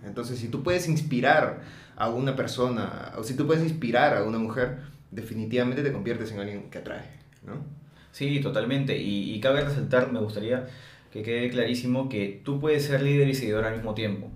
Entonces, 0.06 0.38
si 0.38 0.48
tú 0.48 0.62
puedes 0.62 0.88
inspirar 0.88 1.62
a 1.96 2.10
una 2.10 2.36
persona, 2.36 3.14
o 3.18 3.24
si 3.24 3.36
tú 3.36 3.48
puedes 3.48 3.64
inspirar 3.64 4.16
a 4.16 4.24
una 4.24 4.38
mujer, 4.38 4.78
definitivamente 5.10 5.82
te 5.82 5.92
conviertes 5.92 6.32
en 6.32 6.40
alguien 6.40 6.70
que 6.70 6.78
atrae, 6.78 7.10
¿no? 7.46 7.66
Sí, 8.12 8.42
totalmente. 8.42 8.96
Y, 8.96 9.34
y 9.34 9.40
cabe 9.40 9.62
resaltar, 9.62 10.12
me 10.12 10.20
gustaría 10.20 10.68
que 11.14 11.22
quede 11.22 11.48
clarísimo 11.52 12.10
que 12.10 12.42
tú 12.44 12.60
puedes 12.60 12.86
ser 12.86 13.04
líder 13.04 13.28
y 13.28 13.36
seguidor 13.36 13.66
al 13.66 13.76
mismo 13.76 13.94
tiempo. 13.94 14.32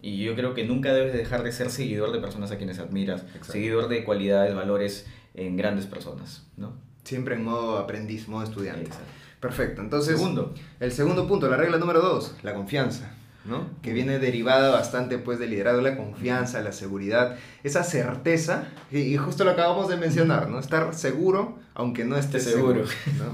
Y 0.00 0.24
yo 0.24 0.34
creo 0.34 0.54
que 0.54 0.64
nunca 0.64 0.94
debes 0.94 1.12
dejar 1.12 1.42
de 1.42 1.52
ser 1.52 1.68
seguidor 1.68 2.12
de 2.12 2.18
personas 2.18 2.50
a 2.50 2.56
quienes 2.56 2.78
admiras, 2.78 3.24
seguidor 3.42 3.88
de 3.88 4.04
cualidades, 4.04 4.54
valores 4.54 5.06
en 5.34 5.58
grandes 5.58 5.84
personas, 5.84 6.46
¿no? 6.56 6.72
Siempre 7.04 7.34
en 7.34 7.44
modo 7.44 7.76
aprendiz, 7.76 8.26
modo 8.26 8.42
estudiante. 8.42 8.90
Perfecto. 9.38 9.82
Entonces, 9.82 10.16
segundo. 10.16 10.54
el 10.80 10.92
segundo 10.92 11.28
punto, 11.28 11.46
la 11.50 11.58
regla 11.58 11.76
número 11.76 12.00
dos, 12.00 12.34
la 12.42 12.54
confianza. 12.54 13.14
¿no? 13.44 13.66
que 13.82 13.92
viene 13.92 14.18
derivada 14.18 14.70
bastante 14.70 15.18
pues 15.18 15.38
del 15.38 15.50
liderazgo, 15.50 15.82
la 15.82 15.98
confianza, 15.98 16.62
la 16.62 16.72
seguridad, 16.72 17.36
esa 17.62 17.84
certeza, 17.84 18.68
y, 18.90 19.18
justo 19.18 19.44
lo 19.44 19.50
acabamos 19.50 19.90
de 19.90 19.98
mencionar, 19.98 20.48
¿no? 20.48 20.58
estar 20.58 20.94
seguro 20.94 21.58
aunque 21.74 22.06
no 22.06 22.16
esté 22.16 22.40
seguro. 22.40 22.84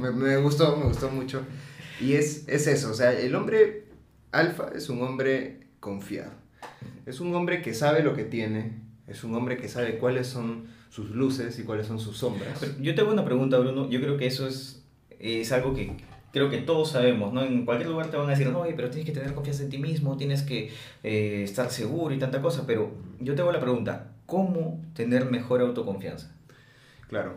Me, 0.00 0.10
me, 0.10 0.36
gustó, 0.38 0.76
me 0.76 0.86
gustó 0.86 1.10
mucho. 1.10 1.42
Y 2.00 2.14
es, 2.14 2.48
es 2.48 2.66
eso, 2.66 2.90
o 2.90 2.94
sea, 2.94 3.12
el 3.12 3.34
hombre 3.34 3.84
alfa 4.32 4.70
es 4.74 4.88
un 4.88 5.02
hombre 5.02 5.66
confiado, 5.80 6.32
es 7.04 7.20
un 7.20 7.34
hombre 7.34 7.60
que 7.62 7.74
sabe 7.74 8.02
lo 8.02 8.14
que 8.14 8.24
tiene, 8.24 8.72
es 9.06 9.22
un 9.24 9.34
hombre 9.34 9.58
que 9.58 9.68
sabe 9.68 9.98
cuáles 9.98 10.26
son 10.26 10.64
sus 10.88 11.10
luces 11.10 11.58
y 11.58 11.62
cuáles 11.64 11.86
son 11.86 12.00
sus 12.00 12.16
sombras. 12.16 12.60
yo 12.80 12.94
te 12.94 13.00
hago 13.02 13.12
una 13.12 13.24
pregunta, 13.24 13.58
Bruno, 13.58 13.88
yo 13.90 14.00
creo 14.00 14.16
que 14.16 14.26
eso 14.26 14.46
es, 14.46 14.82
es 15.18 15.52
algo 15.52 15.74
que 15.74 15.96
creo 16.32 16.48
que 16.48 16.58
todos 16.58 16.90
sabemos, 16.90 17.32
¿no? 17.32 17.42
En 17.42 17.64
cualquier 17.64 17.90
lugar 17.90 18.10
te 18.10 18.16
van 18.16 18.26
a 18.26 18.30
decir, 18.30 18.48
no, 18.48 18.62
pero 18.76 18.90
tienes 18.90 19.06
que 19.06 19.12
tener 19.12 19.34
confianza 19.34 19.64
en 19.64 19.70
ti 19.70 19.78
mismo, 19.78 20.16
tienes 20.16 20.42
que 20.42 20.70
eh, 21.02 21.42
estar 21.44 21.70
seguro 21.70 22.14
y 22.14 22.18
tanta 22.18 22.40
cosa, 22.40 22.66
pero 22.66 22.92
yo 23.18 23.34
te 23.34 23.42
hago 23.42 23.52
la 23.52 23.60
pregunta, 23.60 24.12
¿cómo 24.26 24.80
tener 24.94 25.24
mejor 25.26 25.60
autoconfianza? 25.60 26.32
Claro. 27.08 27.34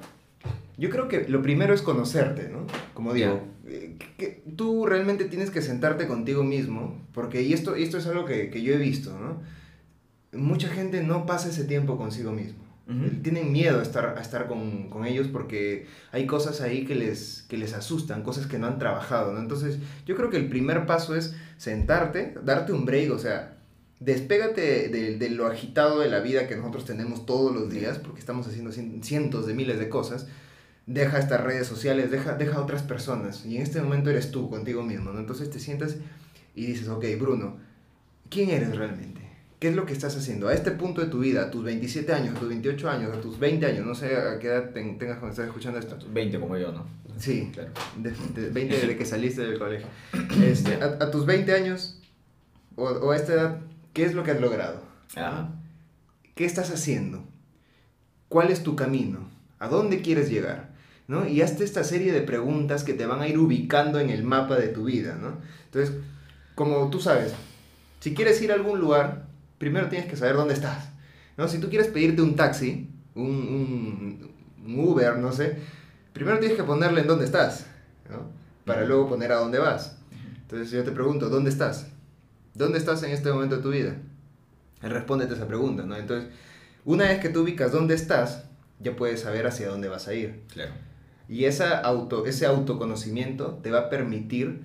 Yo 0.77 0.89
creo 0.89 1.07
que 1.07 1.27
lo 1.27 1.41
primero 1.41 1.73
es 1.73 1.81
conocerte, 1.81 2.49
¿no? 2.49 2.65
Como 2.93 3.13
digo, 3.13 3.41
que, 3.63 4.43
tú 4.55 4.85
realmente 4.85 5.25
tienes 5.25 5.49
que 5.49 5.61
sentarte 5.61 6.07
contigo 6.07 6.43
mismo, 6.43 7.01
porque 7.13 7.41
y 7.41 7.53
esto, 7.53 7.75
esto 7.75 7.97
es 7.97 8.07
algo 8.07 8.25
que, 8.25 8.49
que 8.49 8.61
yo 8.61 8.73
he 8.73 8.77
visto, 8.77 9.17
¿no? 9.17 9.41
Mucha 10.37 10.67
gente 10.67 11.03
no 11.03 11.25
pasa 11.25 11.49
ese 11.49 11.63
tiempo 11.63 11.97
consigo 11.97 12.31
mismo. 12.31 12.63
Tienen 13.21 13.53
miedo 13.53 13.79
a 13.79 13.81
estar, 13.81 14.17
a 14.17 14.21
estar 14.21 14.47
con, 14.47 14.89
con, 14.89 15.05
ellos 15.05 15.29
porque 15.29 15.87
hay 16.11 16.25
cosas 16.27 16.59
ahí 16.59 16.85
que 16.85 16.95
les, 16.95 17.45
que 17.47 17.55
les 17.55 17.73
asustan, 17.73 18.23
cosas 18.23 18.45
que 18.45 18.59
no 18.59 18.67
han 18.67 18.77
trabajado, 18.77 19.31
¿no? 19.31 19.39
Entonces, 19.39 19.79
yo 20.05 20.17
creo 20.17 20.29
que 20.29 20.35
el 20.35 20.49
primer 20.49 20.85
paso 20.85 21.15
es 21.15 21.33
sentarte, 21.57 22.35
darte 22.43 22.73
un 22.73 22.83
break, 22.83 23.11
o 23.13 23.19
sea, 23.19 23.55
despégate 24.01 24.89
de, 24.89 25.17
de, 25.17 25.29
lo 25.29 25.47
agitado 25.47 26.01
de 26.01 26.09
la 26.09 26.19
vida 26.19 26.45
que 26.45 26.57
nosotros 26.57 26.83
tenemos 26.83 27.25
todos 27.25 27.55
los 27.55 27.69
días, 27.69 27.99
porque 27.99 28.19
estamos 28.19 28.47
haciendo 28.47 28.73
cientos 29.01 29.47
de 29.47 29.53
miles 29.53 29.79
de 29.79 29.87
cosas. 29.87 30.27
Deja 30.85 31.19
estas 31.19 31.41
redes 31.41 31.65
sociales, 31.67 32.11
deja, 32.11 32.33
deja 32.33 32.57
a 32.57 32.61
otras 32.61 32.81
personas. 32.83 33.45
Y 33.45 33.55
en 33.55 33.63
este 33.63 33.81
momento 33.81 34.09
eres 34.09 34.31
tú 34.31 34.49
contigo 34.49 34.83
mismo, 34.83 35.11
¿no? 35.11 35.19
Entonces 35.19 35.49
te 35.49 35.59
sientas 35.59 35.95
y 36.55 36.65
dices, 36.65 36.87
ok, 36.89 37.05
Bruno, 37.19 37.57
¿quién 38.29 38.49
eres 38.49 38.75
realmente? 38.75 39.21
¿Qué 39.59 39.69
es 39.69 39.75
lo 39.75 39.85
que 39.85 39.93
estás 39.93 40.17
haciendo? 40.17 40.49
A 40.49 40.53
este 40.53 40.71
punto 40.71 40.99
de 40.99 41.07
tu 41.07 41.19
vida, 41.19 41.43
a 41.43 41.49
tus 41.49 41.63
27 41.63 42.11
años, 42.11 42.35
a 42.35 42.39
tus 42.39 42.49
28 42.49 42.89
años, 42.89 43.15
a 43.15 43.21
tus 43.21 43.39
20 43.39 43.65
años, 43.65 43.85
no 43.85 43.95
sé 43.95 44.17
a 44.17 44.37
qué 44.37 44.47
edad 44.47 44.71
tengas 44.71 45.19
cuando 45.19 45.29
estás 45.29 45.47
escuchando 45.47 45.79
esto. 45.79 45.97
20 46.11 46.37
como 46.37 46.57
yo, 46.57 46.73
¿no? 46.73 46.85
Sí, 47.17 47.49
claro. 47.53 47.71
De, 47.97 48.49
20 48.49 48.75
desde 48.75 48.97
que 48.97 49.05
saliste 49.05 49.41
del 49.41 49.57
colegio. 49.57 49.87
Este, 50.43 50.73
a, 50.75 51.09
tus 51.11 51.25
20 51.25 51.53
años 51.53 52.01
o, 52.75 52.83
o, 52.83 53.11
a 53.11 53.15
esta 53.15 53.33
edad, 53.33 53.59
¿qué 53.93 54.03
es 54.03 54.13
lo 54.13 54.23
que 54.23 54.31
has 54.31 54.41
logrado? 54.41 54.81
¿Qué 56.35 56.43
estás 56.43 56.69
haciendo? 56.69 57.23
¿Cuál 58.27 58.51
es 58.51 58.63
tu 58.63 58.75
camino? 58.75 59.29
¿A 59.59 59.69
dónde 59.69 60.01
quieres 60.01 60.29
llegar? 60.29 60.72
¿No? 61.07 61.27
Y 61.27 61.41
hazte 61.41 61.63
esta 61.63 61.83
serie 61.83 62.13
de 62.13 62.21
preguntas 62.21 62.83
que 62.83 62.93
te 62.93 63.05
van 63.05 63.21
a 63.21 63.27
ir 63.27 63.37
ubicando 63.37 63.99
en 63.99 64.09
el 64.09 64.23
mapa 64.23 64.55
de 64.55 64.69
tu 64.69 64.85
vida, 64.85 65.17
¿no? 65.21 65.37
Entonces, 65.65 65.95
como 66.55 66.89
tú 66.89 66.99
sabes, 66.99 67.33
Si 67.99 68.13
quieres 68.13 68.41
ir 68.41 68.51
a 68.51 68.55
algún 68.55 68.79
lugar, 68.79 69.27
primero 69.57 69.87
tienes 69.87 70.09
que 70.09 70.17
saber 70.17 70.35
dónde 70.35 70.53
estás. 70.53 70.89
¿no? 71.37 71.47
Si 71.47 71.59
tú 71.59 71.69
quieres 71.69 71.87
pedirte 71.87 72.21
un 72.21 72.35
taxi, 72.35 72.89
un, 73.15 73.25
un, 73.25 74.31
un 74.65 74.79
Uber, 74.79 75.17
no 75.17 75.31
sé, 75.31 75.57
primero 76.11 76.39
tienes 76.39 76.57
que 76.57 76.63
ponerle 76.63 77.01
en 77.01 77.07
dónde 77.07 77.25
estás, 77.25 77.65
¿no? 78.09 78.27
para 78.65 78.83
luego 78.83 79.09
poner 79.09 79.31
a 79.31 79.37
dónde 79.37 79.59
vas. 79.59 79.97
Entonces 80.41 80.71
yo 80.71 80.83
te 80.83 80.91
pregunto, 80.91 81.29
¿dónde 81.29 81.49
estás? 81.49 81.87
¿Dónde 82.53 82.77
estás 82.77 83.01
en 83.03 83.11
este 83.11 83.31
momento 83.31 83.57
de 83.57 83.63
tu 83.63 83.71
vida? 83.71 83.95
Respóndete 84.81 85.33
esa 85.33 85.47
pregunta, 85.47 85.83
¿no? 85.83 85.95
Entonces, 85.95 86.29
una 86.85 87.05
vez 87.05 87.19
que 87.19 87.29
tú 87.29 87.41
ubicas 87.41 87.71
dónde 87.71 87.95
estás, 87.95 88.43
ya 88.79 88.95
puedes 88.95 89.21
saber 89.21 89.47
hacia 89.47 89.69
dónde 89.69 89.87
vas 89.87 90.07
a 90.07 90.13
ir. 90.13 90.41
Claro. 90.51 90.73
Y 91.27 91.45
esa 91.45 91.79
auto, 91.79 92.25
ese 92.25 92.45
autoconocimiento 92.45 93.59
te 93.63 93.71
va 93.71 93.79
a 93.79 93.89
permitir 93.89 94.63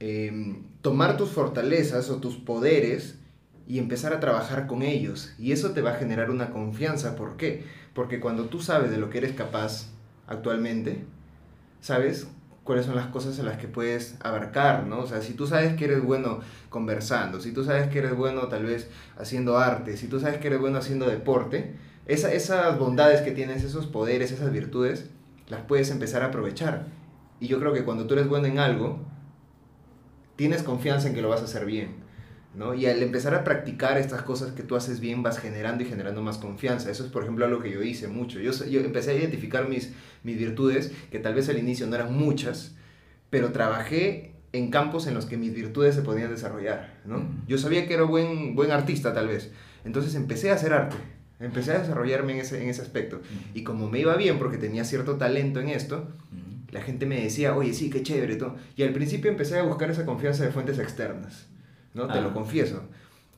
em, 0.00 0.62
tomar 0.82 1.16
tus 1.16 1.30
fortalezas 1.30 2.10
o 2.10 2.16
tus 2.16 2.36
poderes 2.36 3.18
y 3.66 3.78
empezar 3.78 4.12
a 4.12 4.20
trabajar 4.20 4.66
con 4.66 4.82
ellos. 4.82 5.34
Y 5.38 5.52
eso 5.52 5.72
te 5.72 5.82
va 5.82 5.90
a 5.92 5.96
generar 5.96 6.30
una 6.30 6.50
confianza. 6.50 7.16
¿Por 7.16 7.36
qué? 7.36 7.64
Porque 7.94 8.20
cuando 8.20 8.44
tú 8.44 8.60
sabes 8.60 8.90
de 8.90 8.98
lo 8.98 9.10
que 9.10 9.18
eres 9.18 9.32
capaz 9.32 9.88
actualmente, 10.26 11.04
sabes 11.80 12.28
cuáles 12.64 12.84
son 12.84 12.96
las 12.96 13.06
cosas 13.06 13.38
en 13.38 13.46
las 13.46 13.56
que 13.56 13.66
puedes 13.66 14.16
abarcar, 14.20 14.86
¿no? 14.86 15.00
O 15.00 15.06
sea, 15.06 15.22
si 15.22 15.32
tú 15.32 15.46
sabes 15.46 15.74
que 15.76 15.86
eres 15.86 16.02
bueno 16.02 16.40
conversando, 16.68 17.40
si 17.40 17.52
tú 17.52 17.64
sabes 17.64 17.88
que 17.88 17.98
eres 17.98 18.14
bueno 18.14 18.48
tal 18.48 18.64
vez 18.66 18.88
haciendo 19.16 19.56
arte, 19.56 19.96
si 19.96 20.06
tú 20.06 20.20
sabes 20.20 20.38
que 20.38 20.48
eres 20.48 20.60
bueno 20.60 20.76
haciendo 20.76 21.08
deporte, 21.08 21.76
esa, 22.04 22.32
esas 22.32 22.78
bondades 22.78 23.22
que 23.22 23.32
tienes, 23.32 23.64
esos 23.64 23.86
poderes, 23.86 24.32
esas 24.32 24.52
virtudes, 24.52 25.08
las 25.48 25.62
puedes 25.62 25.90
empezar 25.90 26.22
a 26.22 26.26
aprovechar. 26.26 26.86
Y 27.40 27.46
yo 27.46 27.58
creo 27.60 27.72
que 27.72 27.84
cuando 27.84 28.06
tú 28.06 28.14
eres 28.14 28.28
bueno 28.28 28.46
en 28.46 28.58
algo, 28.58 29.00
tienes 30.36 30.62
confianza 30.62 31.08
en 31.08 31.14
que 31.14 31.22
lo 31.22 31.28
vas 31.28 31.40
a 31.40 31.44
hacer 31.44 31.64
bien. 31.64 32.08
¿no? 32.54 32.74
Y 32.74 32.86
al 32.86 33.02
empezar 33.02 33.34
a 33.34 33.44
practicar 33.44 33.98
estas 33.98 34.22
cosas 34.22 34.52
que 34.52 34.62
tú 34.62 34.74
haces 34.74 35.00
bien, 35.00 35.22
vas 35.22 35.38
generando 35.38 35.84
y 35.84 35.86
generando 35.86 36.22
más 36.22 36.38
confianza. 36.38 36.90
Eso 36.90 37.04
es, 37.04 37.10
por 37.10 37.22
ejemplo, 37.22 37.44
algo 37.44 37.60
que 37.60 37.70
yo 37.70 37.82
hice 37.82 38.08
mucho. 38.08 38.40
Yo, 38.40 38.52
yo 38.66 38.80
empecé 38.80 39.12
a 39.12 39.14
identificar 39.14 39.68
mis, 39.68 39.92
mis 40.24 40.38
virtudes, 40.38 40.92
que 41.10 41.18
tal 41.18 41.34
vez 41.34 41.48
al 41.48 41.58
inicio 41.58 41.86
no 41.86 41.94
eran 41.94 42.16
muchas, 42.16 42.74
pero 43.30 43.52
trabajé 43.52 44.34
en 44.52 44.70
campos 44.70 45.06
en 45.06 45.14
los 45.14 45.26
que 45.26 45.36
mis 45.36 45.54
virtudes 45.54 45.94
se 45.94 46.02
podían 46.02 46.30
desarrollar, 46.30 47.00
¿no? 47.04 47.28
Yo 47.46 47.58
sabía 47.58 47.86
que 47.86 47.94
era 47.94 48.04
buen, 48.04 48.54
buen 48.54 48.70
artista, 48.70 49.12
tal 49.12 49.28
vez. 49.28 49.52
Entonces 49.84 50.14
empecé 50.14 50.50
a 50.50 50.54
hacer 50.54 50.72
arte. 50.72 50.96
Empecé 51.40 51.72
a 51.72 51.78
desarrollarme 51.78 52.32
en 52.32 52.40
ese, 52.40 52.62
en 52.62 52.68
ese 52.68 52.82
aspecto. 52.82 53.20
Y 53.54 53.62
como 53.62 53.88
me 53.88 54.00
iba 54.00 54.16
bien 54.16 54.38
porque 54.38 54.58
tenía 54.58 54.84
cierto 54.84 55.16
talento 55.16 55.60
en 55.60 55.68
esto, 55.68 56.08
la 56.70 56.82
gente 56.82 57.06
me 57.06 57.20
decía, 57.20 57.54
oye, 57.54 57.72
sí, 57.72 57.90
qué 57.90 58.02
chévere. 58.02 58.36
Todo. 58.36 58.56
Y 58.76 58.82
al 58.82 58.92
principio 58.92 59.30
empecé 59.30 59.58
a 59.58 59.62
buscar 59.62 59.90
esa 59.90 60.04
confianza 60.04 60.44
de 60.44 60.50
fuentes 60.50 60.78
externas. 60.78 61.46
¿no? 61.94 62.08
Te 62.08 62.20
lo 62.20 62.28
ah. 62.28 62.34
confieso. 62.34 62.82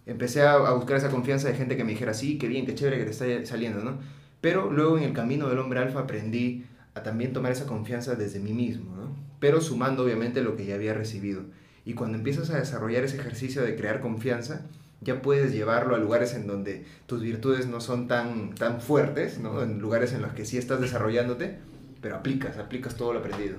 Empecé 0.07 0.43
a, 0.43 0.55
a, 0.55 0.73
buscar 0.73 0.97
esa 0.97 1.11
confianza 1.11 1.49
de 1.49 1.55
gente 1.55 1.77
que 1.77 1.85
me 1.85 1.93
dijera, 1.93 2.15
sí, 2.15 2.39
qué 2.39 2.49
bien, 2.49 2.67
qué 2.67 2.75
chévere 2.75 2.99
que 2.99 3.05
te 3.05 3.11
está 3.11 3.47
saliendo, 3.47 3.85
¿no? 3.85 3.99
Pero 4.41 4.71
luego 4.71 4.99
en 4.99 5.05
el 5.05 5.13
camino 5.13 5.49
del 5.49 5.59
hombre 5.59 5.81
alfa 5.81 6.01
aprendí 6.01 6.65
a 6.95 7.03
también 7.03 7.33
tomar 7.33 7.53
esa 7.53 7.67
confianza 7.67 8.15
desde 8.15 8.41
mí 8.41 8.53
mismo, 8.53 8.97
¿no? 8.97 9.17
Pero 9.39 9.61
sumando 9.61 10.05
obviamente 10.05 10.43
lo 10.43 10.57
que 10.57 10.67
ya 10.67 10.75
había 10.75 10.95
recibido. 10.95 11.43
Y 11.85 11.95
cuando 11.95 12.19
empiezas 12.19 12.51
a 12.51 12.59
desarrollar 12.59 13.05
ese 13.05 13.19
ejercicio 13.19 13.63
de 13.63 13.77
crear 13.77 14.01
confianza, 14.01 14.67
ya 15.01 15.23
puedes 15.23 15.53
llevarlo 15.53 15.95
a 15.95 15.99
lugares 15.99 16.35
en 16.35 16.47
donde 16.47 16.85
tus 17.07 17.23
virtudes 17.23 17.67
no 17.67 17.81
son 17.81 18.07
tan, 18.07 18.55
tan 18.55 18.81
fuertes, 18.81 19.39
¿no? 19.39 19.63
En 19.63 19.79
lugares 19.79 20.13
en 20.13 20.23
los 20.23 20.33
que 20.33 20.45
sí 20.45 20.59
estás 20.59 20.81
desarrollándote, 20.81 21.59
pero 22.01 22.17
aplicas, 22.17 22.59
aplicas 22.59 22.97
todo 22.97 23.13
lo 23.13 23.21
aprendido. 23.21 23.57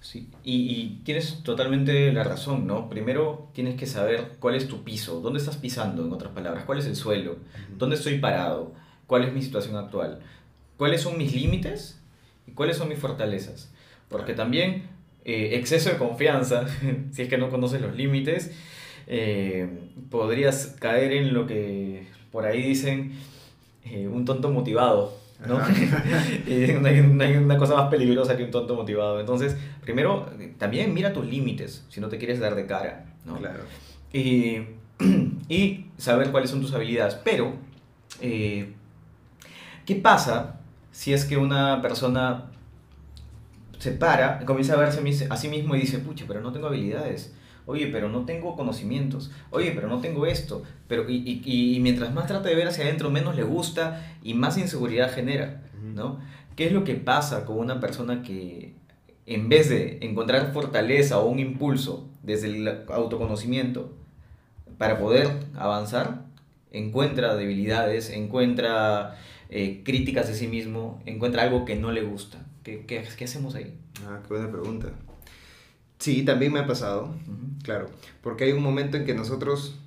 Sí, 0.00 0.30
y, 0.44 1.00
tienes 1.04 1.42
totalmente 1.42 2.10
la 2.12 2.24
razón, 2.24 2.66
¿no? 2.66 2.88
Primero 2.88 3.50
tienes 3.52 3.76
que 3.76 3.86
saber 3.86 4.36
cuál 4.38 4.54
es 4.54 4.66
tu 4.66 4.82
piso, 4.82 5.20
dónde 5.20 5.40
estás 5.40 5.56
pisando, 5.56 6.06
en 6.06 6.12
otras 6.12 6.32
palabras, 6.32 6.64
cuál 6.64 6.78
es 6.78 6.86
el 6.86 6.96
suelo, 6.96 7.36
dónde 7.76 7.96
estoy 7.96 8.18
parado, 8.18 8.72
cuál 9.06 9.24
es 9.24 9.32
mi 9.34 9.42
situación 9.42 9.76
actual, 9.76 10.20
cuáles 10.78 11.02
son 11.02 11.18
mis 11.18 11.34
límites 11.34 12.00
y 12.46 12.52
cuáles 12.52 12.78
son 12.78 12.88
mis 12.88 12.98
fortalezas. 12.98 13.70
Porque 14.08 14.32
también 14.32 14.84
eh, 15.26 15.50
exceso 15.58 15.90
de 15.90 15.98
confianza, 15.98 16.66
si 17.12 17.22
es 17.22 17.28
que 17.28 17.36
no 17.36 17.50
conoces 17.50 17.82
los 17.82 17.94
límites, 17.94 18.52
eh, 19.12 19.68
podrías 20.08 20.76
caer 20.78 21.12
en 21.12 21.34
lo 21.34 21.44
que 21.44 22.06
por 22.30 22.44
ahí 22.44 22.62
dicen 22.62 23.10
eh, 23.84 24.06
un 24.06 24.24
tonto 24.24 24.52
motivado, 24.52 25.18
¿no? 25.44 25.58
y 26.46 26.72
no 26.80 26.86
hay, 26.86 27.00
una 27.36 27.58
cosa 27.58 27.74
más 27.74 27.90
peligrosa 27.90 28.36
que 28.36 28.44
un 28.44 28.52
tonto 28.52 28.76
motivado. 28.76 29.18
Entonces, 29.18 29.56
primero, 29.80 30.30
también 30.58 30.94
mira 30.94 31.12
tus 31.12 31.26
límites, 31.26 31.84
si 31.88 32.00
no 32.00 32.08
te 32.08 32.18
quieres 32.18 32.38
dar 32.38 32.54
de 32.54 32.66
cara, 32.66 33.04
¿no? 33.24 33.36
Claro. 33.38 33.64
Y, 34.12 34.58
y 35.48 35.86
saber 35.98 36.30
cuáles 36.30 36.50
son 36.50 36.60
tus 36.60 36.72
habilidades. 36.72 37.16
Pero, 37.16 37.54
eh, 38.20 38.74
¿qué 39.86 39.96
pasa 39.96 40.60
si 40.92 41.12
es 41.12 41.24
que 41.24 41.36
una 41.36 41.82
persona 41.82 42.44
se 43.80 43.90
para, 43.90 44.44
comienza 44.44 44.74
a 44.74 44.76
verse 44.76 45.26
a 45.28 45.36
sí 45.36 45.48
mismo 45.48 45.74
y 45.74 45.80
dice, 45.80 45.98
pucha, 45.98 46.26
pero 46.28 46.40
no 46.40 46.52
tengo 46.52 46.68
habilidades? 46.68 47.34
Oye, 47.66 47.88
pero 47.88 48.08
no 48.08 48.24
tengo 48.24 48.56
conocimientos, 48.56 49.30
oye, 49.50 49.72
pero 49.74 49.88
no 49.88 50.00
tengo 50.00 50.26
esto, 50.26 50.62
pero 50.88 51.08
y, 51.08 51.42
y, 51.44 51.80
mientras 51.80 52.12
más 52.12 52.26
trata 52.26 52.48
de 52.48 52.54
ver 52.54 52.68
hacia 52.68 52.84
adentro, 52.84 53.10
menos 53.10 53.36
le 53.36 53.42
gusta 53.42 54.04
y 54.22 54.34
más 54.34 54.58
inseguridad 54.58 55.12
genera, 55.12 55.62
¿no? 55.94 56.18
¿Qué 56.56 56.66
es 56.66 56.72
lo 56.72 56.84
que 56.84 56.94
pasa 56.94 57.46
con 57.46 57.58
una 57.58 57.80
persona 57.80 58.22
que 58.22 58.74
en 59.26 59.48
vez 59.48 59.68
de 59.68 59.98
encontrar 60.02 60.52
fortaleza 60.52 61.18
o 61.18 61.28
un 61.28 61.38
impulso 61.38 62.08
desde 62.22 62.48
el 62.48 62.68
autoconocimiento 62.88 63.92
para 64.76 64.98
poder 64.98 65.28
avanzar, 65.56 66.24
encuentra 66.72 67.36
debilidades, 67.36 68.10
encuentra 68.10 69.16
eh, 69.48 69.82
críticas 69.84 70.28
de 70.28 70.34
sí 70.34 70.48
mismo, 70.48 71.00
encuentra 71.06 71.42
algo 71.42 71.64
que 71.64 71.76
no 71.76 71.92
le 71.92 72.02
gusta? 72.02 72.44
¿Qué, 72.62 72.84
qué, 72.86 73.04
qué 73.16 73.24
hacemos 73.24 73.54
ahí? 73.54 73.78
Ah, 74.06 74.20
qué 74.26 74.34
buena 74.34 74.50
pregunta. 74.50 74.88
Sí, 76.00 76.22
también 76.24 76.50
me 76.50 76.60
ha 76.60 76.66
pasado, 76.66 77.14
claro, 77.62 77.90
porque 78.22 78.44
hay 78.44 78.52
un 78.52 78.62
momento 78.62 78.96
en 78.96 79.04
que 79.04 79.14
nosotros 79.14 79.78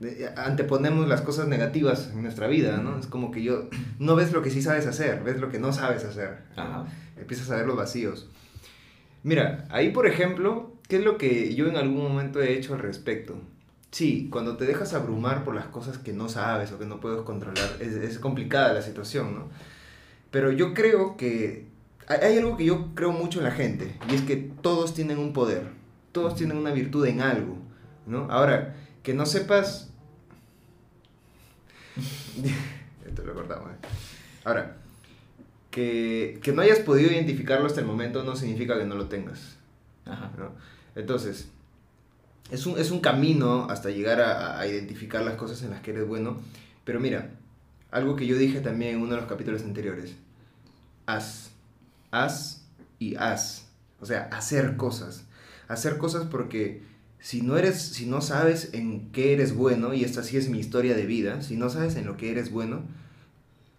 eh, 0.00 0.32
anteponemos 0.34 1.06
las 1.06 1.20
cosas 1.20 1.46
negativas 1.46 2.10
en 2.14 2.22
nuestra 2.22 2.46
vida, 2.46 2.78
¿no? 2.78 2.98
Es 2.98 3.06
como 3.06 3.30
que 3.30 3.42
yo, 3.42 3.68
no 3.98 4.16
ves 4.16 4.32
lo 4.32 4.40
que 4.40 4.50
sí 4.50 4.62
sabes 4.62 4.86
hacer, 4.86 5.22
ves 5.22 5.38
lo 5.38 5.50
que 5.50 5.58
no 5.58 5.74
sabes 5.74 6.06
hacer. 6.06 6.38
Empiezas 7.18 7.50
a 7.50 7.56
ver 7.56 7.66
los 7.66 7.76
vacíos. 7.76 8.30
Mira, 9.22 9.66
ahí 9.68 9.90
por 9.90 10.06
ejemplo, 10.06 10.72
¿qué 10.88 10.96
es 10.96 11.04
lo 11.04 11.18
que 11.18 11.54
yo 11.54 11.66
en 11.66 11.76
algún 11.76 12.02
momento 12.02 12.40
he 12.40 12.54
hecho 12.54 12.72
al 12.72 12.80
respecto? 12.80 13.38
Sí, 13.90 14.28
cuando 14.32 14.56
te 14.56 14.64
dejas 14.64 14.94
abrumar 14.94 15.44
por 15.44 15.54
las 15.54 15.66
cosas 15.66 15.98
que 15.98 16.14
no 16.14 16.30
sabes 16.30 16.72
o 16.72 16.78
que 16.78 16.86
no 16.86 16.98
puedes 16.98 17.20
controlar, 17.22 17.68
es, 17.80 17.92
es 17.92 18.18
complicada 18.18 18.72
la 18.72 18.80
situación, 18.80 19.34
¿no? 19.34 19.48
Pero 20.30 20.50
yo 20.50 20.72
creo 20.72 21.18
que 21.18 21.66
hay 22.08 22.38
algo 22.38 22.56
que 22.56 22.64
yo 22.64 22.94
creo 22.94 23.12
mucho 23.12 23.40
en 23.40 23.44
la 23.44 23.50
gente, 23.50 23.94
y 24.10 24.14
es 24.14 24.22
que 24.22 24.36
todos 24.36 24.94
tienen 24.94 25.18
un 25.18 25.34
poder, 25.34 25.64
todos 26.12 26.34
tienen 26.34 26.56
una 26.56 26.72
virtud 26.72 27.06
en 27.06 27.20
algo, 27.20 27.58
¿no? 28.06 28.30
Ahora, 28.30 28.76
que 29.02 29.12
no 29.12 29.26
sepas... 29.26 29.90
Esto 33.06 33.24
lo 33.24 33.34
cortamos. 33.34 33.70
¿eh? 33.70 33.76
Ahora, 34.44 34.76
que, 35.70 36.40
que, 36.42 36.52
no 36.52 36.62
hayas 36.62 36.78
podido 36.78 37.10
identificarlo 37.10 37.66
hasta 37.66 37.80
el 37.80 37.86
momento 37.86 38.22
no 38.22 38.36
significa 38.36 38.78
que 38.78 38.84
no 38.86 38.94
lo 38.94 39.08
tengas. 39.08 39.56
Ajá. 40.06 40.30
¿no? 40.38 40.52
Entonces, 40.94 41.48
es 42.50 42.64
un, 42.64 42.78
es 42.78 42.90
un 42.90 43.00
camino 43.00 43.66
hasta 43.68 43.90
llegar 43.90 44.20
a, 44.20 44.58
a, 44.58 44.66
identificar 44.66 45.22
las 45.22 45.34
cosas 45.34 45.62
en 45.62 45.70
las 45.70 45.80
que 45.80 45.90
eres 45.90 46.06
bueno. 46.06 46.38
Pero 46.84 47.00
mira, 47.00 47.30
algo 47.90 48.16
que 48.16 48.26
yo 48.26 48.36
dije 48.38 48.60
también 48.60 48.96
en 48.96 49.02
uno 49.02 49.10
de 49.10 49.20
los 49.20 49.28
capítulos 49.28 49.62
anteriores. 49.62 50.14
Haz 51.06 51.52
haz 52.10 52.64
y 52.98 53.16
haz. 53.16 53.66
O 54.00 54.06
sea, 54.06 54.28
hacer 54.32 54.76
cosas. 54.76 55.24
Hacer 55.68 55.98
cosas 55.98 56.26
porque 56.26 56.82
si 57.20 57.42
no 57.42 57.56
eres, 57.56 57.80
si 57.80 58.06
no 58.06 58.20
sabes 58.20 58.70
en 58.72 59.10
qué 59.12 59.32
eres 59.32 59.54
bueno, 59.54 59.92
y 59.92 60.04
esta 60.04 60.22
sí 60.22 60.36
es 60.36 60.48
mi 60.48 60.58
historia 60.58 60.94
de 60.94 61.06
vida, 61.06 61.42
si 61.42 61.56
no 61.56 61.68
sabes 61.68 61.96
en 61.96 62.06
lo 62.06 62.16
que 62.16 62.30
eres 62.30 62.50
bueno, 62.50 62.82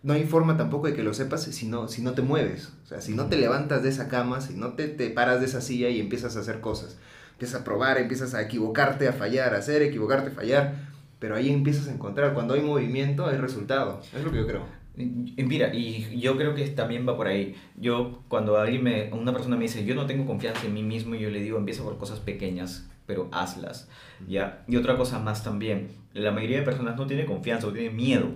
no 0.01 0.13
hay 0.13 0.25
forma 0.25 0.57
tampoco 0.57 0.87
de 0.87 0.93
que 0.93 1.03
lo 1.03 1.13
sepas 1.13 1.43
si 1.43 1.67
no, 1.67 1.87
si 1.87 2.01
no 2.01 2.13
te 2.13 2.21
mueves. 2.21 2.71
O 2.83 2.87
sea, 2.87 3.01
si 3.01 3.13
no 3.13 3.27
te 3.27 3.37
levantas 3.37 3.83
de 3.83 3.89
esa 3.89 4.07
cama, 4.07 4.41
si 4.41 4.53
no 4.53 4.73
te, 4.73 4.87
te 4.87 5.09
paras 5.09 5.39
de 5.39 5.45
esa 5.45 5.61
silla 5.61 5.89
y 5.89 5.99
empiezas 5.99 6.35
a 6.37 6.39
hacer 6.39 6.61
cosas. 6.61 6.97
Empiezas 7.33 7.61
a 7.61 7.63
probar, 7.63 7.97
empiezas 7.97 8.33
a 8.33 8.41
equivocarte, 8.41 9.07
a 9.07 9.13
fallar, 9.13 9.53
a 9.55 9.59
hacer, 9.59 9.81
equivocarte, 9.81 10.31
fallar. 10.31 10.89
Pero 11.19 11.35
ahí 11.35 11.49
empiezas 11.49 11.87
a 11.87 11.91
encontrar, 11.91 12.33
cuando 12.33 12.53
hay 12.53 12.61
movimiento 12.61 13.25
hay 13.27 13.37
resultado. 13.37 14.01
Es 14.15 14.23
lo 14.23 14.31
que 14.31 14.37
yo 14.37 14.47
creo. 14.47 14.78
Mira, 14.99 15.73
y 15.73 16.19
yo 16.19 16.35
creo 16.35 16.53
que 16.55 16.67
también 16.67 17.07
va 17.07 17.15
por 17.15 17.27
ahí. 17.27 17.55
Yo, 17.77 18.21
cuando 18.27 18.57
alguien 18.57 18.83
me, 18.83 19.13
una 19.13 19.31
persona 19.31 19.55
me 19.55 19.63
dice, 19.63 19.85
yo 19.85 19.95
no 19.95 20.05
tengo 20.05 20.25
confianza 20.25 20.65
en 20.65 20.73
mí 20.73 20.83
mismo, 20.83 21.15
yo 21.15 21.29
le 21.29 21.41
digo, 21.41 21.57
empieza 21.57 21.83
por 21.83 21.97
cosas 21.97 22.19
pequeñas, 22.19 22.89
pero 23.05 23.29
hazlas. 23.31 23.87
¿ya? 24.27 24.65
Y 24.67 24.75
otra 24.75 24.97
cosa 24.97 25.19
más 25.19 25.43
también, 25.43 25.91
la 26.13 26.31
mayoría 26.31 26.59
de 26.59 26.65
personas 26.65 26.97
no 26.97 27.07
tiene 27.07 27.25
confianza 27.25 27.67
o 27.67 27.71
tiene 27.71 27.91
miedo 27.91 28.27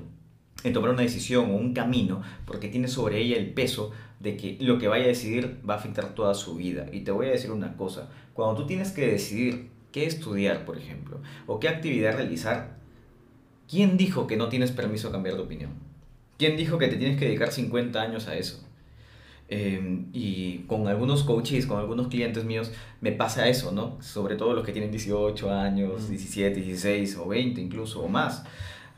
en 0.64 0.72
tomar 0.72 0.92
una 0.92 1.02
decisión 1.02 1.52
o 1.52 1.56
un 1.56 1.74
camino 1.74 2.22
porque 2.46 2.70
tiene 2.70 2.88
sobre 2.88 3.20
ella 3.20 3.36
el 3.36 3.54
peso 3.54 3.92
de 4.22 4.38
que 4.38 4.58
lo 4.62 4.80
que 4.80 4.88
vaya 4.88 5.04
a 5.04 5.10
decidir 5.10 5.60
va 5.70 5.74
a 5.74 5.78
afectar 5.78 6.16
toda 6.16 6.34
su 6.34 6.56
vida. 6.56 6.86
Y 6.94 7.02
te 7.02 7.12
voy 7.12 7.28
a 7.28 7.32
decir 7.32 7.52
una 7.52 7.76
cosa, 7.76 8.10
cuando 8.34 8.62
tú 8.62 8.68
tienes 8.68 8.92
que 8.92 9.06
decidir 9.06 9.70
qué 9.92 10.06
estudiar, 10.06 10.64
por 10.64 10.78
ejemplo, 10.78 11.20
o 11.46 11.60
qué 11.60 11.68
actividad 11.68 12.16
realizar, 12.16 12.78
¿quién 13.70 13.98
dijo 13.98 14.28
que 14.28 14.38
no 14.38 14.48
tienes 14.48 14.72
permiso 14.72 15.10
a 15.10 15.12
cambiar 15.12 15.36
de 15.36 15.42
opinión? 15.42 15.93
¿Quién 16.44 16.58
dijo 16.58 16.78
que 16.78 16.90
te 16.90 16.98
tienes 16.98 17.18
que 17.18 17.24
dedicar 17.24 17.54
50 17.54 18.02
años 18.02 18.28
a 18.28 18.36
eso? 18.36 18.62
Em, 19.48 20.08
y 20.12 20.66
con 20.68 20.90
algunos 20.90 21.24
coaches, 21.24 21.66
con 21.66 21.80
algunos 21.80 22.10
clientes 22.10 22.44
míos, 22.44 22.74
me 23.00 23.14
pasa 23.14 23.48
eso, 23.48 23.72
¿no? 23.72 23.98
Sobre 24.02 24.36
todo 24.36 24.52
los 24.52 24.66
que 24.66 24.74
tienen 24.74 24.92
18 24.92 25.54
años, 25.54 26.10
17, 26.10 26.60
16 26.60 27.16
o 27.16 27.30
20 27.30 27.62
incluso, 27.62 28.02
o 28.02 28.10
más. 28.10 28.44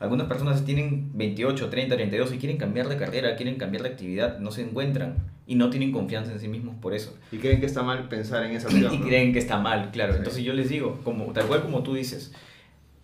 Algunas 0.00 0.26
personas 0.26 0.64
tienen 0.64 1.12
28, 1.14 1.70
30, 1.70 1.94
32 1.94 2.32
y 2.34 2.38
quieren 2.38 2.58
cambiar 2.58 2.88
de 2.88 2.96
carrera, 2.96 3.36
quieren 3.36 3.54
cambiar 3.54 3.84
de 3.84 3.90
actividad, 3.90 4.40
no 4.40 4.50
se 4.50 4.62
encuentran 4.62 5.18
y 5.46 5.54
no 5.54 5.70
tienen 5.70 5.92
confianza 5.92 6.32
en 6.32 6.40
sí 6.40 6.48
mismos 6.48 6.74
por 6.82 6.94
eso. 6.94 7.16
Y 7.30 7.36
creen 7.36 7.60
que 7.60 7.66
está 7.66 7.84
mal 7.84 8.08
pensar 8.08 8.42
en 8.42 8.56
esa 8.56 8.66
opción. 8.66 8.92
y 8.92 8.98
creen 9.02 9.32
que 9.32 9.38
está 9.38 9.58
mal, 9.58 9.92
claro. 9.92 10.16
Entonces 10.16 10.42
yo 10.42 10.52
les 10.52 10.68
digo, 10.68 10.98
como, 11.04 11.26
tal 11.26 11.46
cual 11.46 11.62
como 11.62 11.84
tú 11.84 11.94
dices, 11.94 12.32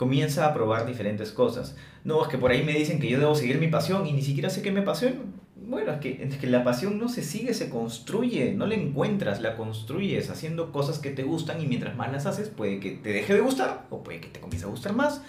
comienza 0.03 0.47
a 0.47 0.55
probar 0.55 0.87
diferentes 0.87 1.31
cosas. 1.33 1.77
No, 2.05 2.23
es 2.23 2.29
que 2.29 2.39
por 2.39 2.51
ahí 2.51 2.63
me 2.63 2.73
dicen 2.73 2.99
que 2.99 3.09
yo 3.09 3.19
debo 3.19 3.35
seguir 3.35 3.59
mi 3.59 3.69
pasión 3.69 4.07
y 4.07 4.13
ni 4.13 4.23
siquiera 4.23 4.51
sé 4.51 4.63
qué 4.63 4.73
me 4.73 4.81
apasiona. 4.81 5.17
Bueno, 5.57 5.93
es 5.93 6.01
que, 6.01 6.23
es 6.23 6.37
que 6.37 6.47
la 6.47 6.65
pasión 6.65 6.99
no 6.99 7.09
se 7.09 7.23
sigue, 7.23 7.55
se 7.55 7.71
construye, 7.71 8.53
no 8.53 8.67
la 8.67 8.75
encuentras, 8.75 9.41
la 9.41 9.57
construyes 9.57 10.29
haciendo 10.31 10.73
cosas 10.73 10.99
que 10.99 11.11
te 11.11 11.23
gustan 11.23 11.61
y 11.61 11.67
mientras 11.67 11.97
más 11.97 12.11
las 12.11 12.27
haces 12.27 12.49
puede 12.49 12.81
que 12.81 12.91
te 12.91 13.13
deje 13.13 13.35
de 13.35 13.41
gustar 13.41 13.87
o 13.91 14.03
puede 14.03 14.21
que 14.21 14.29
te 14.29 14.41
comience 14.41 14.67
a 14.67 14.71
gustar 14.71 14.93
más 14.93 15.23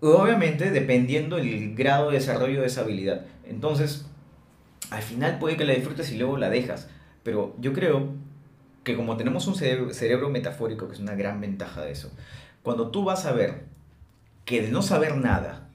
obviamente 0.00 0.70
dependiendo 0.70 1.38
el 1.38 1.74
grado 1.74 2.10
de 2.10 2.18
desarrollo 2.18 2.60
de 2.60 2.66
esa 2.66 2.82
habilidad. 2.82 3.26
Entonces, 3.44 4.06
al 4.90 5.02
final 5.02 5.38
puede 5.38 5.56
que 5.56 5.64
la 5.64 5.74
disfrutes 5.74 6.10
y 6.12 6.18
luego 6.18 6.36
la 6.36 6.50
dejas. 6.50 6.88
Pero 7.22 7.54
yo 7.58 7.72
creo 7.72 8.10
que 8.84 8.94
como 8.94 9.16
tenemos 9.16 9.46
un 9.46 9.56
cerebro, 9.56 10.28
metafórico, 10.30 10.86
que 10.86 10.94
es 10.94 11.00
una 11.00 11.14
gran 11.14 11.40
ventaja 11.40 11.82
de 11.82 11.92
eso, 11.92 12.12
cuando 12.62 12.90
tú 12.90 13.04
vas 13.04 13.26
a 13.26 13.32
ver 13.32 13.64
que 14.46 14.62
de 14.62 14.70
no 14.70 14.80
saber 14.80 15.16
nada, 15.16 15.68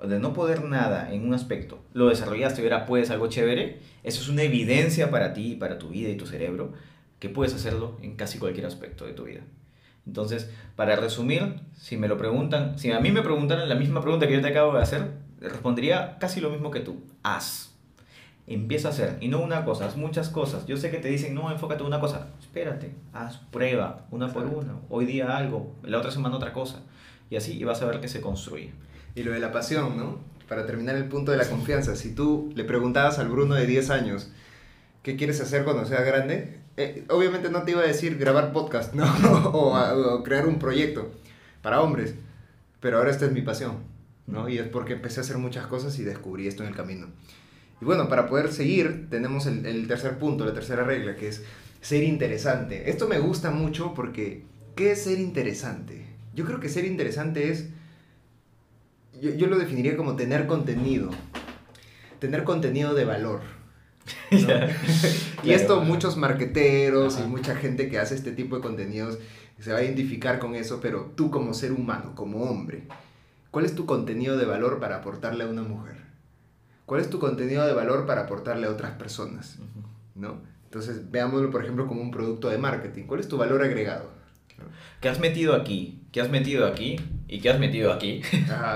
o 0.00 0.08
de 0.08 0.18
no 0.18 0.32
poder 0.32 0.64
nada 0.64 1.12
en 1.12 1.26
un 1.26 1.34
aspecto, 1.34 1.78
lo 1.92 2.08
desarrollaste 2.08 2.62
y 2.62 2.64
ahora 2.64 2.86
puedes 2.86 3.10
algo 3.10 3.28
chévere, 3.28 3.78
eso 4.02 4.22
es 4.22 4.28
una 4.28 4.42
evidencia 4.42 5.10
para 5.10 5.34
ti, 5.34 5.54
para 5.54 5.78
tu 5.78 5.90
vida 5.90 6.08
y 6.08 6.16
tu 6.16 6.26
cerebro, 6.26 6.72
que 7.18 7.28
puedes 7.28 7.54
hacerlo 7.54 7.98
en 8.02 8.16
casi 8.16 8.38
cualquier 8.38 8.66
aspecto 8.66 9.04
de 9.04 9.12
tu 9.12 9.24
vida. 9.24 9.42
Entonces, 10.06 10.50
para 10.74 10.96
resumir, 10.96 11.60
si 11.76 11.98
me 11.98 12.08
lo 12.08 12.16
preguntan, 12.16 12.78
si 12.78 12.90
a 12.90 12.98
mí 12.98 13.10
me 13.10 13.20
preguntaran 13.20 13.68
la 13.68 13.74
misma 13.74 14.00
pregunta 14.00 14.26
que 14.26 14.34
yo 14.34 14.40
te 14.40 14.48
acabo 14.48 14.74
de 14.74 14.82
hacer, 14.82 15.10
respondería 15.38 16.16
casi 16.18 16.40
lo 16.40 16.48
mismo 16.48 16.70
que 16.70 16.80
tú. 16.80 17.02
Haz. 17.22 17.74
Empieza 18.46 18.88
a 18.88 18.92
hacer. 18.92 19.18
Y 19.20 19.28
no 19.28 19.40
una 19.40 19.66
cosa, 19.66 19.84
haz 19.84 19.98
muchas 19.98 20.30
cosas. 20.30 20.64
Yo 20.66 20.78
sé 20.78 20.90
que 20.90 20.96
te 20.96 21.08
dicen, 21.08 21.34
no, 21.34 21.50
enfócate 21.50 21.82
en 21.82 21.88
una 21.88 22.00
cosa. 22.00 22.28
Espérate, 22.40 22.94
haz 23.12 23.36
prueba, 23.50 24.06
una 24.10 24.32
por 24.32 24.46
una. 24.46 24.76
Hoy 24.88 25.04
día 25.04 25.36
algo, 25.36 25.74
la 25.82 25.98
otra 25.98 26.10
semana 26.10 26.36
otra 26.36 26.54
cosa. 26.54 26.82
Y 27.30 27.36
así 27.36 27.58
y 27.58 27.64
a 27.64 27.72
ver 27.72 28.00
que 28.00 28.08
se 28.08 28.20
construye. 28.20 28.72
Y 29.14 29.22
lo 29.22 29.32
de 29.32 29.40
la 29.40 29.52
pasión, 29.52 29.96
¿no? 29.96 30.20
Para 30.48 30.66
terminar 30.66 30.96
el 30.96 31.04
punto 31.06 31.30
de 31.32 31.38
la 31.38 31.48
confianza. 31.48 31.96
Si 31.96 32.14
tú 32.14 32.52
le 32.54 32.64
preguntabas 32.64 33.18
al 33.18 33.28
Bruno 33.28 33.54
de 33.54 33.66
10 33.66 33.90
años, 33.90 34.30
¿qué 35.02 35.16
quieres 35.16 35.40
hacer 35.40 35.64
cuando 35.64 35.84
seas 35.84 36.04
grande? 36.04 36.60
Eh, 36.76 37.04
obviamente 37.10 37.50
no 37.50 37.62
te 37.64 37.72
iba 37.72 37.82
a 37.82 37.86
decir 37.86 38.16
grabar 38.18 38.52
podcast, 38.52 38.94
¿no? 38.94 39.04
o, 39.52 40.22
crear 40.22 40.46
un 40.46 40.58
proyecto 40.58 41.10
para 41.60 41.82
hombres, 41.82 42.14
pero 42.80 42.98
ahora 42.98 43.10
esta 43.10 43.26
es 43.26 43.32
mi 43.32 43.42
pasión, 43.42 43.78
¿no? 44.26 44.48
Y 44.48 44.58
es 44.58 44.68
porque 44.68 44.94
empecé 44.94 45.20
a 45.20 45.24
hacer 45.24 45.38
muchas 45.38 45.66
cosas 45.66 45.98
y 45.98 46.04
descubrí 46.04 46.46
esto 46.46 46.62
en 46.62 46.68
el 46.68 46.76
camino. 46.76 47.08
Y 47.80 47.84
bueno, 47.84 48.08
para 48.08 48.26
poder 48.26 48.52
seguir, 48.52 49.08
tenemos 49.10 49.46
el, 49.46 49.66
el 49.66 49.86
tercer 49.88 50.18
punto, 50.18 50.44
la 50.44 50.54
tercera 50.54 50.84
regla, 50.84 51.16
que 51.16 51.28
es 51.28 51.42
ser 51.80 52.04
interesante. 52.04 52.90
Esto 52.90 53.08
me 53.08 53.18
gusta 53.18 53.50
mucho 53.50 53.92
porque, 53.94 54.44
¿qué 54.76 54.92
es 54.92 55.02
ser 55.02 55.18
interesante? 55.18 56.07
Yo 56.38 56.44
creo 56.44 56.60
que 56.60 56.68
ser 56.68 56.84
interesante 56.84 57.50
es, 57.50 57.66
yo, 59.20 59.34
yo 59.34 59.48
lo 59.48 59.58
definiría 59.58 59.96
como 59.96 60.14
tener 60.14 60.46
contenido, 60.46 61.10
tener 62.20 62.44
contenido 62.44 62.94
de 62.94 63.04
valor 63.04 63.40
y 65.42 65.50
esto 65.50 65.80
muchos 65.80 66.16
marqueteros 66.16 67.18
y 67.18 67.26
mucha 67.26 67.56
gente 67.56 67.88
que 67.88 67.98
hace 67.98 68.14
este 68.14 68.30
tipo 68.30 68.54
de 68.54 68.62
contenidos 68.62 69.18
se 69.58 69.72
va 69.72 69.80
a 69.80 69.82
identificar 69.82 70.38
con 70.38 70.54
eso, 70.54 70.78
pero 70.80 71.10
tú 71.16 71.32
como 71.32 71.54
ser 71.54 71.72
humano, 71.72 72.14
como 72.14 72.44
hombre, 72.44 72.84
¿cuál 73.50 73.64
es 73.64 73.74
tu 73.74 73.84
contenido 73.84 74.36
de 74.36 74.44
valor 74.44 74.78
para 74.78 74.98
aportarle 74.98 75.42
a 75.42 75.48
una 75.48 75.62
mujer? 75.62 75.96
¿Cuál 76.86 77.00
es 77.00 77.10
tu 77.10 77.18
contenido 77.18 77.66
de 77.66 77.72
valor 77.72 78.06
para 78.06 78.22
aportarle 78.22 78.68
a 78.68 78.70
otras 78.70 78.92
personas? 78.92 79.58
¿No? 80.14 80.40
Entonces, 80.66 81.10
veámoslo, 81.10 81.50
por 81.50 81.64
ejemplo, 81.64 81.88
como 81.88 82.00
un 82.00 82.12
producto 82.12 82.48
de 82.48 82.58
marketing. 82.58 83.08
¿Cuál 83.08 83.18
es 83.18 83.26
tu 83.26 83.38
valor 83.38 83.64
agregado? 83.64 84.16
¿Qué 85.00 85.08
has 85.08 85.18
metido 85.18 85.56
aquí? 85.56 85.97
¿Qué 86.12 86.20
has 86.20 86.30
metido 86.30 86.66
aquí? 86.66 86.96
¿Y 87.28 87.40
qué 87.40 87.50
has 87.50 87.60
metido 87.60 87.92
aquí? 87.92 88.22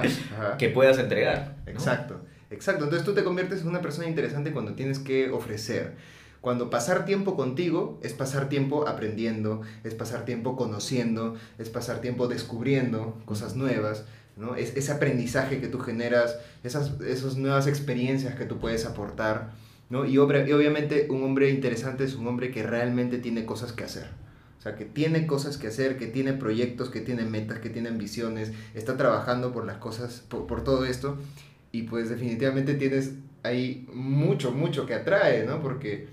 que 0.58 0.68
puedas 0.68 0.98
entregar. 0.98 1.56
Exacto. 1.66 2.20
Exacto, 2.50 2.84
entonces 2.84 3.06
tú 3.06 3.14
te 3.14 3.24
conviertes 3.24 3.62
en 3.62 3.68
una 3.68 3.80
persona 3.80 4.06
interesante 4.06 4.52
cuando 4.52 4.74
tienes 4.74 4.98
que 4.98 5.30
ofrecer. 5.30 5.94
Cuando 6.42 6.68
pasar 6.68 7.06
tiempo 7.06 7.34
contigo 7.34 7.98
es 8.02 8.12
pasar 8.12 8.48
tiempo 8.48 8.86
aprendiendo, 8.86 9.62
es 9.84 9.94
pasar 9.94 10.26
tiempo 10.26 10.56
conociendo, 10.56 11.36
es 11.58 11.70
pasar 11.70 12.00
tiempo 12.00 12.28
descubriendo 12.28 13.22
cosas 13.24 13.56
nuevas, 13.56 14.04
¿no? 14.36 14.54
Es, 14.54 14.76
ese 14.76 14.92
aprendizaje 14.92 15.60
que 15.60 15.68
tú 15.68 15.78
generas, 15.78 16.38
esas, 16.62 17.00
esas 17.00 17.36
nuevas 17.36 17.66
experiencias 17.66 18.34
que 18.34 18.44
tú 18.44 18.58
puedes 18.58 18.84
aportar, 18.84 19.52
¿no? 19.88 20.04
Y, 20.04 20.14
y 20.14 20.18
obviamente 20.18 21.06
un 21.10 21.22
hombre 21.22 21.48
interesante 21.48 22.04
es 22.04 22.16
un 22.16 22.26
hombre 22.26 22.50
que 22.50 22.62
realmente 22.64 23.18
tiene 23.18 23.46
cosas 23.46 23.72
que 23.72 23.84
hacer. 23.84 24.08
O 24.62 24.64
sea, 24.64 24.76
que 24.76 24.84
tiene 24.84 25.26
cosas 25.26 25.58
que 25.58 25.66
hacer, 25.66 25.98
que 25.98 26.06
tiene 26.06 26.34
proyectos, 26.34 26.88
que 26.88 27.00
tiene 27.00 27.24
metas, 27.24 27.58
que 27.58 27.68
tiene 27.68 27.88
ambiciones, 27.88 28.52
está 28.74 28.96
trabajando 28.96 29.52
por 29.52 29.66
las 29.66 29.78
cosas, 29.78 30.22
por, 30.28 30.46
por 30.46 30.62
todo 30.62 30.84
esto 30.84 31.18
y 31.72 31.82
pues 31.82 32.08
definitivamente 32.08 32.74
tienes 32.74 33.14
ahí 33.42 33.88
mucho, 33.92 34.52
mucho 34.52 34.86
que 34.86 34.94
atrae, 34.94 35.44
¿no? 35.46 35.60
Porque 35.60 36.06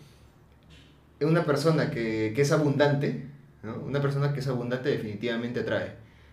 una 1.22 1.46
persona 1.46 1.92
que, 1.92 2.34
que 2.36 2.42
es 2.42 2.52
abundante, 2.52 3.28
¿no? 3.62 3.76
Una 3.82 4.02
persona 4.02 4.34
que 4.34 4.40
es 4.40 4.48
abundante 4.48 4.90
definitivamente 4.90 5.60
atrae. 5.60 5.92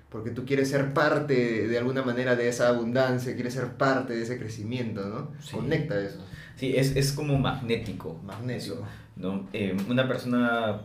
Porque 0.08 0.30
tú 0.30 0.46
quieres 0.46 0.70
ser 0.70 0.94
parte 0.94 1.68
de 1.68 1.76
alguna 1.76 2.02
manera 2.02 2.34
de 2.34 2.48
esa 2.48 2.68
abundancia, 2.68 3.34
quieres 3.34 3.52
ser 3.52 3.72
parte 3.72 4.14
de 4.14 4.22
ese 4.22 4.38
crecimiento, 4.38 5.06
¿no? 5.06 5.32
Conecta 5.52 6.00
eso. 6.00 6.24
Sí, 6.54 6.74
es, 6.74 6.96
es 6.96 7.12
como 7.12 7.38
magnético. 7.38 8.18
Magnesio. 8.24 8.76
¿no? 9.16 9.48
Eh, 9.52 9.76
una 9.88 10.06
persona 10.06 10.82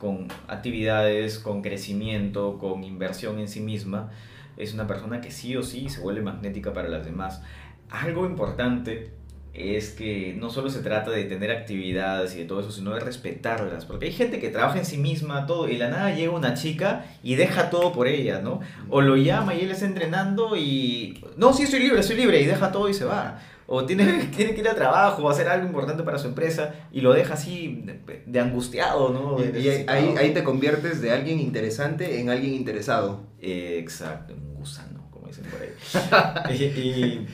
con 0.00 0.28
actividades, 0.48 1.38
con 1.38 1.60
crecimiento, 1.60 2.56
con 2.58 2.84
inversión 2.84 3.38
en 3.38 3.48
sí 3.48 3.60
misma, 3.60 4.10
es 4.56 4.72
una 4.72 4.86
persona 4.86 5.20
que 5.20 5.30
sí 5.30 5.56
o 5.56 5.62
sí 5.62 5.90
se 5.90 6.00
vuelve 6.00 6.22
magnética 6.22 6.72
para 6.72 6.88
las 6.88 7.04
demás. 7.04 7.42
Algo 7.90 8.24
importante 8.24 9.10
es 9.52 9.90
que 9.90 10.34
no 10.38 10.48
solo 10.48 10.70
se 10.70 10.80
trata 10.80 11.10
de 11.10 11.24
tener 11.24 11.50
actividades 11.50 12.34
y 12.34 12.38
de 12.38 12.44
todo 12.46 12.60
eso, 12.60 12.70
sino 12.70 12.94
de 12.94 13.00
respetarlas, 13.00 13.84
porque 13.84 14.06
hay 14.06 14.12
gente 14.12 14.40
que 14.40 14.48
trabaja 14.48 14.78
en 14.78 14.86
sí 14.86 14.96
misma, 14.96 15.44
todo, 15.46 15.68
y 15.68 15.76
la 15.76 15.90
nada 15.90 16.14
llega 16.14 16.32
una 16.32 16.54
chica 16.54 17.04
y 17.22 17.34
deja 17.34 17.68
todo 17.68 17.92
por 17.92 18.06
ella, 18.06 18.40
¿no? 18.40 18.60
O 18.88 19.02
lo 19.02 19.16
llama 19.16 19.54
y 19.54 19.60
él 19.60 19.70
está 19.70 19.84
entrenando 19.84 20.56
y, 20.56 21.22
no, 21.36 21.52
sí, 21.52 21.64
estoy 21.64 21.80
libre, 21.80 22.00
estoy 22.00 22.16
libre, 22.16 22.40
y 22.40 22.46
deja 22.46 22.72
todo 22.72 22.88
y 22.88 22.94
se 22.94 23.04
va. 23.04 23.38
O 23.72 23.86
tiene, 23.86 24.24
tiene 24.36 24.54
que 24.54 24.60
ir 24.60 24.68
a 24.68 24.74
trabajo 24.74 25.22
o 25.22 25.30
hacer 25.30 25.48
algo 25.48 25.66
importante 25.66 26.02
para 26.02 26.18
su 26.18 26.28
empresa 26.28 26.74
y 26.92 27.00
lo 27.00 27.12
deja 27.12 27.34
así 27.34 27.84
de, 28.26 28.40
angustiado, 28.40 29.10
¿no? 29.10 29.36
y, 29.38 29.68
ahí, 29.68 30.14
ahí, 30.18 30.34
te 30.34 30.42
conviertes 30.42 31.00
de 31.00 31.12
alguien 31.12 31.38
interesante 31.38 32.20
en 32.20 32.30
alguien 32.30 32.54
interesado. 32.54 33.20
exacto, 33.40 34.34
un 34.34 34.56
gusano, 34.56 35.08
como 35.10 35.28
dicen 35.28 35.44
por 35.44 35.62
ahí. 35.62 36.54
y 36.76 37.26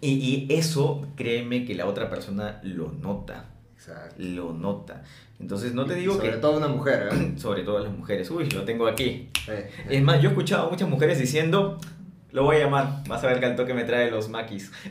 y, 0.00 0.46
eso, 0.50 1.06
créeme 1.16 1.64
que 1.64 1.74
la 1.74 1.86
otra 1.86 2.10
persona 2.10 2.60
lo 2.62 2.92
nota. 2.92 3.46
Exacto. 3.74 4.16
Lo 4.18 4.52
nota. 4.52 5.02
Entonces 5.40 5.74
no 5.74 5.84
te 5.84 5.94
digo 5.94 6.14
sobre 6.14 6.26
que... 6.26 6.34
Sobre 6.34 6.42
todo 6.42 6.56
una 6.58 6.68
mujer, 6.68 7.08
¿eh? 7.12 7.32
sobre 7.38 7.62
todo 7.62 7.78
las 7.80 7.92
mujeres. 7.92 8.30
Uy, 8.30 8.48
lo 8.50 8.64
tengo 8.64 8.86
aquí. 8.86 9.30
Es 9.88 10.02
más, 10.02 10.20
yo 10.20 10.28
he 10.28 10.32
escuchado 10.32 10.68
a 10.68 10.70
muchas 10.70 10.88
mujeres 10.88 11.18
diciendo, 11.18 11.78
lo 12.36 12.42
voy 12.42 12.56
a 12.56 12.58
llamar, 12.58 13.02
vas 13.08 13.24
a 13.24 13.28
ver 13.28 13.40
que 13.40 13.46
al 13.46 13.56
toque 13.56 13.72
me 13.72 13.84
trae 13.84 14.10
los 14.10 14.28
maquis. 14.28 14.70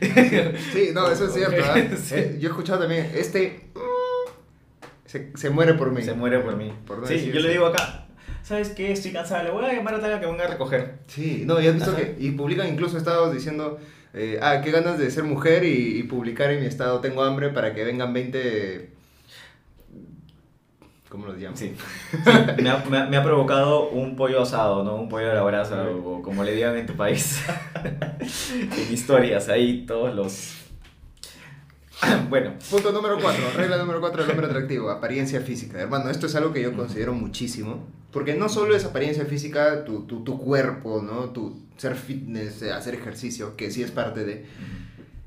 Sí, 0.72 0.90
no, 0.92 1.08
eso 1.08 1.26
es 1.26 1.32
cierto. 1.32 1.54
¿eh? 1.54 1.90
Eh, 2.10 2.38
yo 2.40 2.48
he 2.48 2.50
escuchado 2.50 2.80
también, 2.80 3.08
este... 3.14 3.68
Se, 5.04 5.30
se, 5.36 5.50
muere 5.50 5.74
por 5.74 5.92
mí. 5.92 6.02
Se 6.02 6.12
muere 6.12 6.40
por 6.40 6.56
mí. 6.56 6.72
sí, 7.06 7.30
yo 7.32 7.38
le 7.38 7.50
digo 7.50 7.66
acá, 7.66 8.08
¿sabes 8.42 8.70
qué? 8.70 8.90
Estoy 8.90 9.12
cansada, 9.12 9.44
le 9.44 9.52
voy 9.52 9.64
a 9.64 9.72
llamar 9.72 9.94
a 9.94 10.00
tal 10.00 10.18
que 10.18 10.26
venga 10.26 10.42
a 10.42 10.48
recoger. 10.48 10.94
Sí, 11.06 11.44
no, 11.46 11.60
y 11.60 11.68
has 11.68 11.74
visto 11.74 11.94
que... 11.94 12.16
Y 12.18 12.32
publican 12.32 12.66
incluso 12.66 12.98
estados 12.98 13.32
diciendo 13.32 13.78
eh, 14.12 14.40
ah, 14.42 14.60
qué 14.64 14.72
ganas 14.72 14.98
de 14.98 15.08
ser 15.12 15.22
mujer 15.22 15.62
y, 15.62 16.02
publicar 16.02 16.50
en 16.50 16.58
mi 16.58 16.66
estado, 16.66 16.98
tengo 16.98 17.22
hambre 17.22 17.50
para 17.50 17.74
que 17.74 17.84
vengan 17.84 18.12
20... 18.12 18.90
¿Cómo 21.16 21.28
los 21.28 21.38
llamo? 21.38 21.56
Sí. 21.56 21.74
me, 22.62 22.68
ha, 22.68 23.06
me, 23.08 23.16
ha, 23.16 23.22
provocado 23.22 23.88
un 23.88 24.16
pollo 24.16 24.42
asado, 24.42 24.84
¿no? 24.84 24.96
Un 24.96 25.08
pollo 25.08 25.30
a 25.30 25.34
la 25.34 25.42
brasa, 25.44 25.88
o 25.88 26.20
como 26.20 26.44
le 26.44 26.52
digan 26.52 26.76
en 26.76 26.84
tu 26.84 26.94
país. 26.94 27.40
en 28.20 28.92
historias, 28.92 29.48
ahí 29.48 29.86
todos 29.86 30.14
los... 30.14 30.56
bueno. 32.28 32.52
Punto 32.70 32.92
número 32.92 33.18
4, 33.18 33.44
regla 33.56 33.78
número 33.78 33.98
4 34.00 34.24
del 34.24 34.30
hombre 34.32 34.46
atractivo, 34.46 34.90
apariencia 34.90 35.40
física. 35.40 35.80
Hermano, 35.80 36.10
esto 36.10 36.26
es 36.26 36.34
algo 36.34 36.52
que 36.52 36.60
yo 36.60 36.76
considero 36.76 37.14
muchísimo, 37.14 37.86
porque 38.12 38.34
no 38.34 38.50
solo 38.50 38.76
es 38.76 38.84
apariencia 38.84 39.24
física, 39.24 39.86
tu, 39.86 40.02
tu, 40.02 40.22
tu 40.22 40.38
cuerpo, 40.38 41.00
¿no? 41.00 41.30
Tu 41.30 41.62
ser 41.78 41.94
fitness, 41.94 42.62
hacer 42.62 42.94
ejercicio, 42.94 43.56
que 43.56 43.70
sí 43.70 43.82
es 43.82 43.90
parte 43.90 44.26
de... 44.26 44.44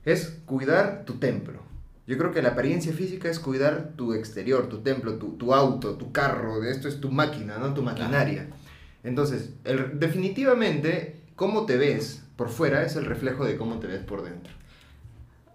Es 0.06 0.38
cuidar 0.45 1.04
tu 1.06 1.15
templo. 1.15 1.63
Yo 2.10 2.17
creo 2.17 2.32
que 2.32 2.41
la 2.41 2.50
apariencia 2.50 2.91
física 2.91 3.30
es 3.30 3.38
cuidar 3.38 3.91
tu 3.95 4.15
exterior, 4.15 4.67
tu 4.67 4.80
templo, 4.80 5.19
tu, 5.19 5.34
tu 5.34 5.54
auto, 5.54 5.93
tu 5.93 6.12
carro, 6.12 6.63
esto 6.63 6.88
es 6.88 7.00
tu 7.00 7.12
máquina, 7.12 7.60
¿no? 7.60 7.76
Tu 7.76 7.84
maquinaria. 7.84 8.48
Entonces, 9.04 9.54
el, 9.63 10.00
definitivamente, 10.00 11.22
cómo 11.36 11.67
te 11.67 11.78
ves 11.78 12.26
por 12.36 12.50
fuera 12.50 12.84
es 12.84 12.95
el 12.95 13.06
reflejo 13.06 13.45
de 13.45 13.58
cómo 13.58 13.78
te 13.78 13.86
ves 13.86 14.02
por 14.02 14.24
dentro. 14.24 14.52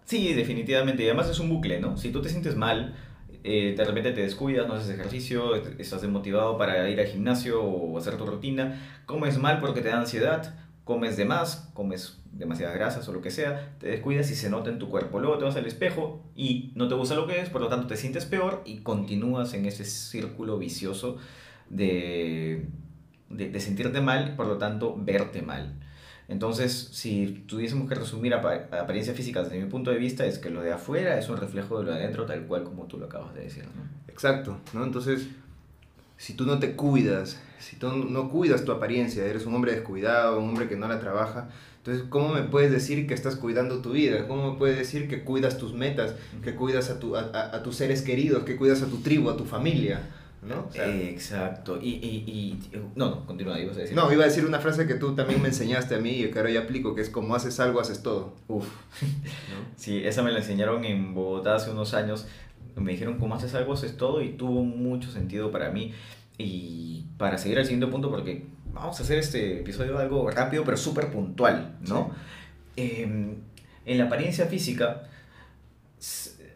Sí, 0.04 0.32
definitivamente. 0.32 1.02
Y 1.02 1.06
además 1.06 1.28
es 1.28 1.40
un 1.40 1.48
bucle, 1.48 1.80
¿no? 1.80 1.96
Si 1.96 2.12
tú 2.12 2.22
te 2.22 2.28
sientes 2.28 2.54
mal, 2.54 2.94
eh, 3.42 3.74
de 3.76 3.84
repente 3.84 4.12
te 4.12 4.20
descuidas, 4.20 4.68
no 4.68 4.74
haces 4.74 4.90
ejercicio, 4.90 5.56
estás 5.56 6.02
desmotivado 6.02 6.56
para 6.56 6.88
ir 6.88 7.00
al 7.00 7.06
gimnasio 7.06 7.64
o 7.64 7.98
hacer 7.98 8.16
tu 8.16 8.26
rutina, 8.26 8.80
comes 9.06 9.38
mal 9.38 9.58
porque 9.58 9.80
te 9.80 9.88
da 9.88 9.98
ansiedad, 9.98 10.54
comes 10.84 11.16
de 11.16 11.24
más, 11.24 11.70
comes 11.74 12.18
demasiadas 12.32 12.74
grasas 12.74 13.08
o 13.08 13.12
lo 13.12 13.20
que 13.20 13.30
sea, 13.30 13.74
te 13.78 13.88
descuidas 13.88 14.30
y 14.30 14.34
se 14.34 14.50
nota 14.50 14.70
en 14.70 14.78
tu 14.78 14.88
cuerpo. 14.88 15.18
Luego 15.18 15.38
te 15.38 15.44
vas 15.44 15.56
al 15.56 15.66
espejo 15.66 16.22
y 16.34 16.72
no 16.74 16.88
te 16.88 16.94
gusta 16.94 17.14
lo 17.14 17.26
que 17.26 17.40
es, 17.40 17.48
por 17.48 17.60
lo 17.60 17.68
tanto 17.68 17.86
te 17.86 17.96
sientes 17.96 18.26
peor 18.26 18.62
y 18.64 18.78
continúas 18.78 19.54
en 19.54 19.66
ese 19.66 19.84
círculo 19.84 20.58
vicioso 20.58 21.16
de, 21.70 22.66
de, 23.30 23.50
de 23.50 23.60
sentirte 23.60 24.00
mal, 24.00 24.36
por 24.36 24.46
lo 24.46 24.58
tanto 24.58 24.96
verte 24.96 25.42
mal. 25.42 25.74
Entonces, 26.26 26.88
si 26.92 27.44
tuviésemos 27.46 27.88
que 27.88 27.94
resumir 27.94 28.32
apariencia 28.34 29.12
física 29.12 29.42
desde 29.42 29.60
mi 29.60 29.68
punto 29.68 29.90
de 29.90 29.98
vista, 29.98 30.24
es 30.24 30.38
que 30.38 30.48
lo 30.48 30.62
de 30.62 30.72
afuera 30.72 31.18
es 31.18 31.28
un 31.28 31.36
reflejo 31.36 31.78
de 31.78 31.84
lo 31.84 31.92
de 31.92 31.98
adentro, 31.98 32.24
tal 32.24 32.46
cual 32.46 32.64
como 32.64 32.86
tú 32.86 32.98
lo 32.98 33.06
acabas 33.06 33.34
de 33.34 33.42
decir. 33.42 33.64
¿no? 33.64 33.82
Exacto, 34.08 34.58
¿no? 34.72 34.84
Entonces, 34.84 35.28
si 36.24 36.32
tú 36.32 36.46
no 36.46 36.58
te 36.58 36.72
cuidas, 36.72 37.38
si 37.58 37.76
tú 37.76 37.88
no 37.92 38.30
cuidas 38.30 38.64
tu 38.64 38.72
apariencia, 38.72 39.26
eres 39.26 39.44
un 39.44 39.54
hombre 39.54 39.72
descuidado, 39.72 40.40
un 40.40 40.48
hombre 40.48 40.68
que 40.70 40.74
no 40.74 40.88
la 40.88 40.98
trabaja, 40.98 41.50
entonces, 41.76 42.06
¿cómo 42.08 42.32
me 42.32 42.44
puedes 42.44 42.72
decir 42.72 43.06
que 43.06 43.12
estás 43.12 43.36
cuidando 43.36 43.82
tu 43.82 43.92
vida? 43.92 44.26
¿Cómo 44.26 44.52
me 44.52 44.58
puedes 44.58 44.78
decir 44.78 45.06
que 45.06 45.22
cuidas 45.22 45.58
tus 45.58 45.74
metas, 45.74 46.14
que 46.42 46.54
cuidas 46.54 46.88
a, 46.88 46.98
tu, 46.98 47.14
a, 47.14 47.20
a 47.54 47.62
tus 47.62 47.76
seres 47.76 48.00
queridos, 48.00 48.44
que 48.44 48.56
cuidas 48.56 48.80
a 48.80 48.86
tu 48.86 49.02
tribu, 49.02 49.28
a 49.28 49.36
tu 49.36 49.44
familia? 49.44 50.00
¿no? 50.40 50.68
Exacto. 50.74 51.78
Y, 51.80 51.90
y, 51.90 52.24
y, 52.26 52.78
no, 52.96 53.10
no, 53.10 53.26
continúa, 53.26 53.58
ibas 53.58 53.76
a 53.76 53.80
decir. 53.80 53.96
No, 53.96 54.10
iba 54.12 54.24
a 54.24 54.26
decir 54.26 54.46
una 54.46 54.60
frase 54.60 54.86
que 54.86 54.94
tú 54.94 55.14
también 55.14 55.42
me 55.42 55.48
enseñaste 55.48 55.94
a 55.94 55.98
mí 55.98 56.10
y 56.10 56.30
que 56.30 56.38
ahora 56.38 56.50
ya 56.50 56.60
aplico, 56.60 56.94
que 56.94 57.00
es 57.00 57.10
como 57.10 57.34
haces 57.34 57.60
algo, 57.60 57.80
haces 57.80 58.02
todo. 58.02 58.34
Uf. 58.48 58.66
Sí, 59.76 60.02
esa 60.04 60.22
me 60.22 60.32
la 60.32 60.38
enseñaron 60.38 60.84
en 60.84 61.14
Bogotá 61.14 61.56
hace 61.56 61.70
unos 61.70 61.92
años. 61.94 62.26
Me 62.76 62.92
dijeron, 62.92 63.18
como 63.18 63.34
haces 63.34 63.54
algo, 63.54 63.74
haces 63.74 63.96
todo 63.96 64.22
y 64.22 64.30
tuvo 64.30 64.64
mucho 64.64 65.10
sentido 65.10 65.50
para 65.50 65.70
mí. 65.70 65.92
Y 66.38 67.06
para 67.16 67.38
seguir 67.38 67.58
al 67.58 67.64
siguiente 67.64 67.86
punto, 67.86 68.10
porque 68.10 68.46
vamos 68.72 68.98
a 68.98 69.02
hacer 69.02 69.18
este 69.18 69.60
episodio 69.60 69.98
algo 69.98 70.28
rápido, 70.30 70.64
pero 70.64 70.76
súper 70.76 71.10
puntual, 71.10 71.76
¿no? 71.88 72.10
Eh, 72.76 73.36
en 73.86 73.98
la 73.98 74.04
apariencia 74.04 74.46
física 74.46 75.08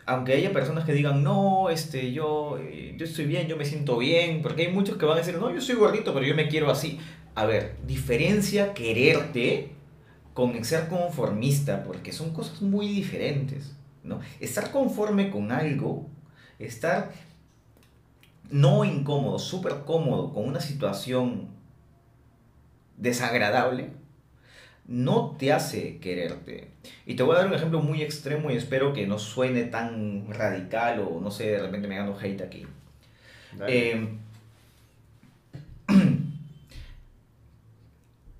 aunque 0.08 0.32
haya 0.32 0.52
personas 0.54 0.86
que 0.86 0.92
digan, 0.94 1.22
no, 1.22 1.68
este, 1.68 2.12
yo, 2.12 2.58
eh, 2.58 2.94
yo 2.96 3.04
estoy 3.04 3.26
bien, 3.26 3.46
yo 3.46 3.58
me 3.58 3.66
siento 3.66 3.98
bien, 3.98 4.40
porque 4.40 4.66
hay 4.66 4.72
muchos 4.72 4.96
que 4.96 5.04
van 5.04 5.16
a 5.16 5.20
decir, 5.20 5.38
no, 5.38 5.54
yo 5.54 5.60
soy 5.60 5.74
gordito, 5.74 6.14
pero 6.14 6.24
yo 6.24 6.34
me 6.34 6.48
quiero 6.48 6.70
así. 6.70 6.98
A 7.34 7.44
ver, 7.44 7.76
diferencia 7.86 8.72
quererte 8.72 9.68
con 10.32 10.64
ser 10.64 10.88
conformista, 10.88 11.84
porque 11.84 12.12
son 12.12 12.32
cosas 12.32 12.62
muy 12.62 12.88
diferentes, 12.88 13.76
¿no? 14.08 14.20
Estar 14.40 14.70
conforme 14.70 15.30
con 15.30 15.52
algo, 15.52 16.08
estar 16.58 17.12
no 18.50 18.84
incómodo, 18.84 19.38
súper 19.38 19.84
cómodo 19.84 20.32
con 20.32 20.48
una 20.48 20.60
situación 20.60 21.48
desagradable, 22.96 23.90
no 24.86 25.36
te 25.38 25.52
hace 25.52 25.98
quererte. 25.98 26.70
Y 27.06 27.14
te 27.14 27.22
voy 27.22 27.36
a 27.36 27.40
dar 27.40 27.48
un 27.48 27.54
ejemplo 27.54 27.80
muy 27.80 28.02
extremo 28.02 28.50
y 28.50 28.56
espero 28.56 28.92
que 28.92 29.06
no 29.06 29.18
suene 29.18 29.64
tan 29.64 30.32
radical 30.32 31.00
o 31.00 31.20
no 31.20 31.30
sé, 31.30 31.50
de 31.50 31.58
repente 31.58 31.88
me 31.88 31.96
gano 31.96 32.16
hate 32.18 32.40
aquí. 32.40 32.66
Eh, 33.66 34.08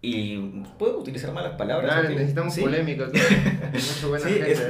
y 0.01 0.39
puedo 0.79 0.99
utilizar 0.99 1.33
malas 1.33 1.57
palabras. 1.57 1.97
Dale, 1.97 2.15
necesitamos 2.15 2.57
polémica. 2.57 3.09
sí, 3.77 4.07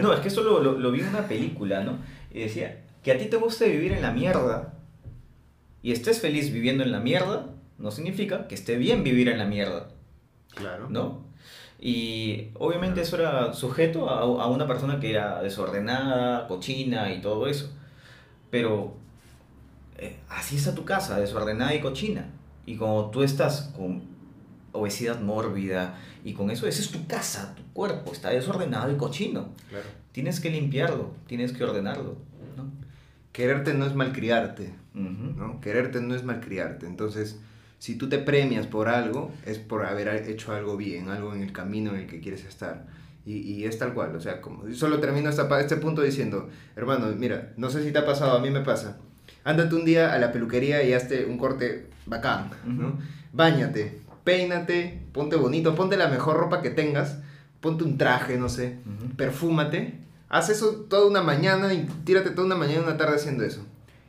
no, 0.00 0.12
es 0.12 0.20
que 0.20 0.28
eso 0.28 0.42
lo, 0.42 0.60
lo, 0.60 0.90
vi 0.90 1.00
en 1.00 1.08
una 1.08 1.28
película, 1.28 1.84
¿no? 1.84 1.98
Y 2.32 2.40
decía, 2.40 2.84
que 3.02 3.12
a 3.12 3.18
ti 3.18 3.26
te 3.26 3.36
guste 3.36 3.68
vivir 3.68 3.92
en 3.92 4.02
la 4.02 4.10
mierda 4.10 4.74
y 5.82 5.92
estés 5.92 6.20
feliz 6.20 6.52
viviendo 6.52 6.82
en 6.82 6.92
la 6.92 7.00
mierda, 7.00 7.46
no 7.76 7.90
significa 7.90 8.48
que 8.48 8.54
esté 8.54 8.76
bien 8.76 9.04
vivir 9.04 9.28
en 9.28 9.38
la 9.38 9.44
mierda. 9.44 9.88
Claro. 10.54 10.88
¿No? 10.88 11.28
Y 11.78 12.48
obviamente 12.54 13.02
eso 13.02 13.16
era 13.16 13.52
sujeto 13.52 14.10
a, 14.10 14.20
a, 14.20 14.46
una 14.48 14.66
persona 14.66 14.98
que 14.98 15.10
era 15.10 15.42
desordenada, 15.42 16.48
cochina 16.48 17.12
y 17.12 17.20
todo 17.20 17.46
eso. 17.46 17.70
Pero 18.50 18.94
eh, 19.98 20.16
así 20.28 20.56
está 20.56 20.74
tu 20.74 20.84
casa, 20.84 21.20
desordenada 21.20 21.74
y 21.74 21.80
cochina. 21.80 22.30
Y 22.66 22.76
como 22.76 23.10
tú 23.10 23.22
estás 23.22 23.72
con 23.76 24.17
obesidad 24.72 25.20
mórbida 25.20 25.98
y 26.24 26.34
con 26.34 26.50
eso, 26.50 26.66
esa 26.66 26.80
es 26.80 26.90
tu 26.90 27.06
casa, 27.06 27.54
tu 27.54 27.62
cuerpo 27.72 28.12
está 28.12 28.30
desordenado 28.30 28.92
y 28.92 28.96
cochino. 28.96 29.48
Claro. 29.68 29.86
Tienes 30.12 30.40
que 30.40 30.50
limpiarlo, 30.50 31.12
tienes 31.26 31.52
que 31.52 31.64
ordenarlo. 31.64 32.16
¿no? 32.56 32.70
Quererte 33.32 33.74
no 33.74 33.86
es 33.86 33.94
malcriarte. 33.94 34.74
Uh 34.94 34.98
-huh. 34.98 35.36
¿no? 35.36 35.60
Quererte 35.60 36.00
no 36.00 36.14
es 36.14 36.24
malcriarte. 36.24 36.86
Entonces 36.86 37.38
si 37.78 37.94
tú 37.94 38.08
te 38.08 38.18
premias 38.18 38.66
por 38.66 38.88
algo, 38.88 39.30
es 39.46 39.58
por 39.58 39.86
haber 39.86 40.08
hecho 40.28 40.52
algo 40.52 40.76
bien, 40.76 41.08
algo 41.08 41.32
en 41.34 41.42
el 41.42 41.52
camino 41.52 41.90
en 41.90 42.00
el 42.00 42.06
que 42.06 42.20
quieres 42.20 42.44
estar. 42.44 42.86
Y, 43.24 43.36
y 43.38 43.64
es 43.64 43.78
tal 43.78 43.94
cual, 43.94 44.16
o 44.16 44.20
sea, 44.20 44.40
como, 44.40 44.72
solo 44.72 44.98
termino 45.00 45.28
hasta 45.28 45.60
este 45.60 45.76
punto 45.76 46.02
diciendo, 46.02 46.48
hermano, 46.76 47.06
mira, 47.16 47.52
no 47.56 47.70
sé 47.70 47.84
si 47.84 47.92
te 47.92 47.98
ha 47.98 48.06
pasado, 48.06 48.36
a 48.36 48.40
mí 48.40 48.50
me 48.50 48.62
pasa. 48.62 48.98
Ándate 49.44 49.74
un 49.74 49.84
día 49.84 50.12
a 50.12 50.18
la 50.18 50.32
peluquería 50.32 50.82
y 50.82 50.92
hazte 50.92 51.26
un 51.26 51.38
corte 51.38 51.86
bacán, 52.06 52.50
¿no? 52.64 52.88
Uh 52.88 52.90
-huh. 52.92 52.98
Báñate, 53.32 54.00
peínate, 54.24 55.02
ponte 55.12 55.36
bonito, 55.36 55.74
ponte 55.74 55.96
la 55.96 56.08
mejor 56.08 56.36
ropa 56.36 56.62
que 56.62 56.70
tengas, 56.70 57.18
ponte 57.60 57.84
un 57.84 57.98
traje, 57.98 58.36
no 58.38 58.48
sé, 58.48 58.78
uh 58.84 58.90
-huh. 58.90 59.16
perfúmate, 59.16 60.00
haz 60.28 60.50
eso 60.50 60.86
toda 60.88 61.06
una 61.06 61.22
mañana 61.22 61.72
y 61.74 61.86
tírate 62.04 62.30
toda 62.30 62.46
una 62.46 62.56
mañana 62.56 62.80
y 62.80 62.84
una 62.84 62.96
tarde 62.96 63.16
haciendo 63.16 63.44
eso. 63.44 63.64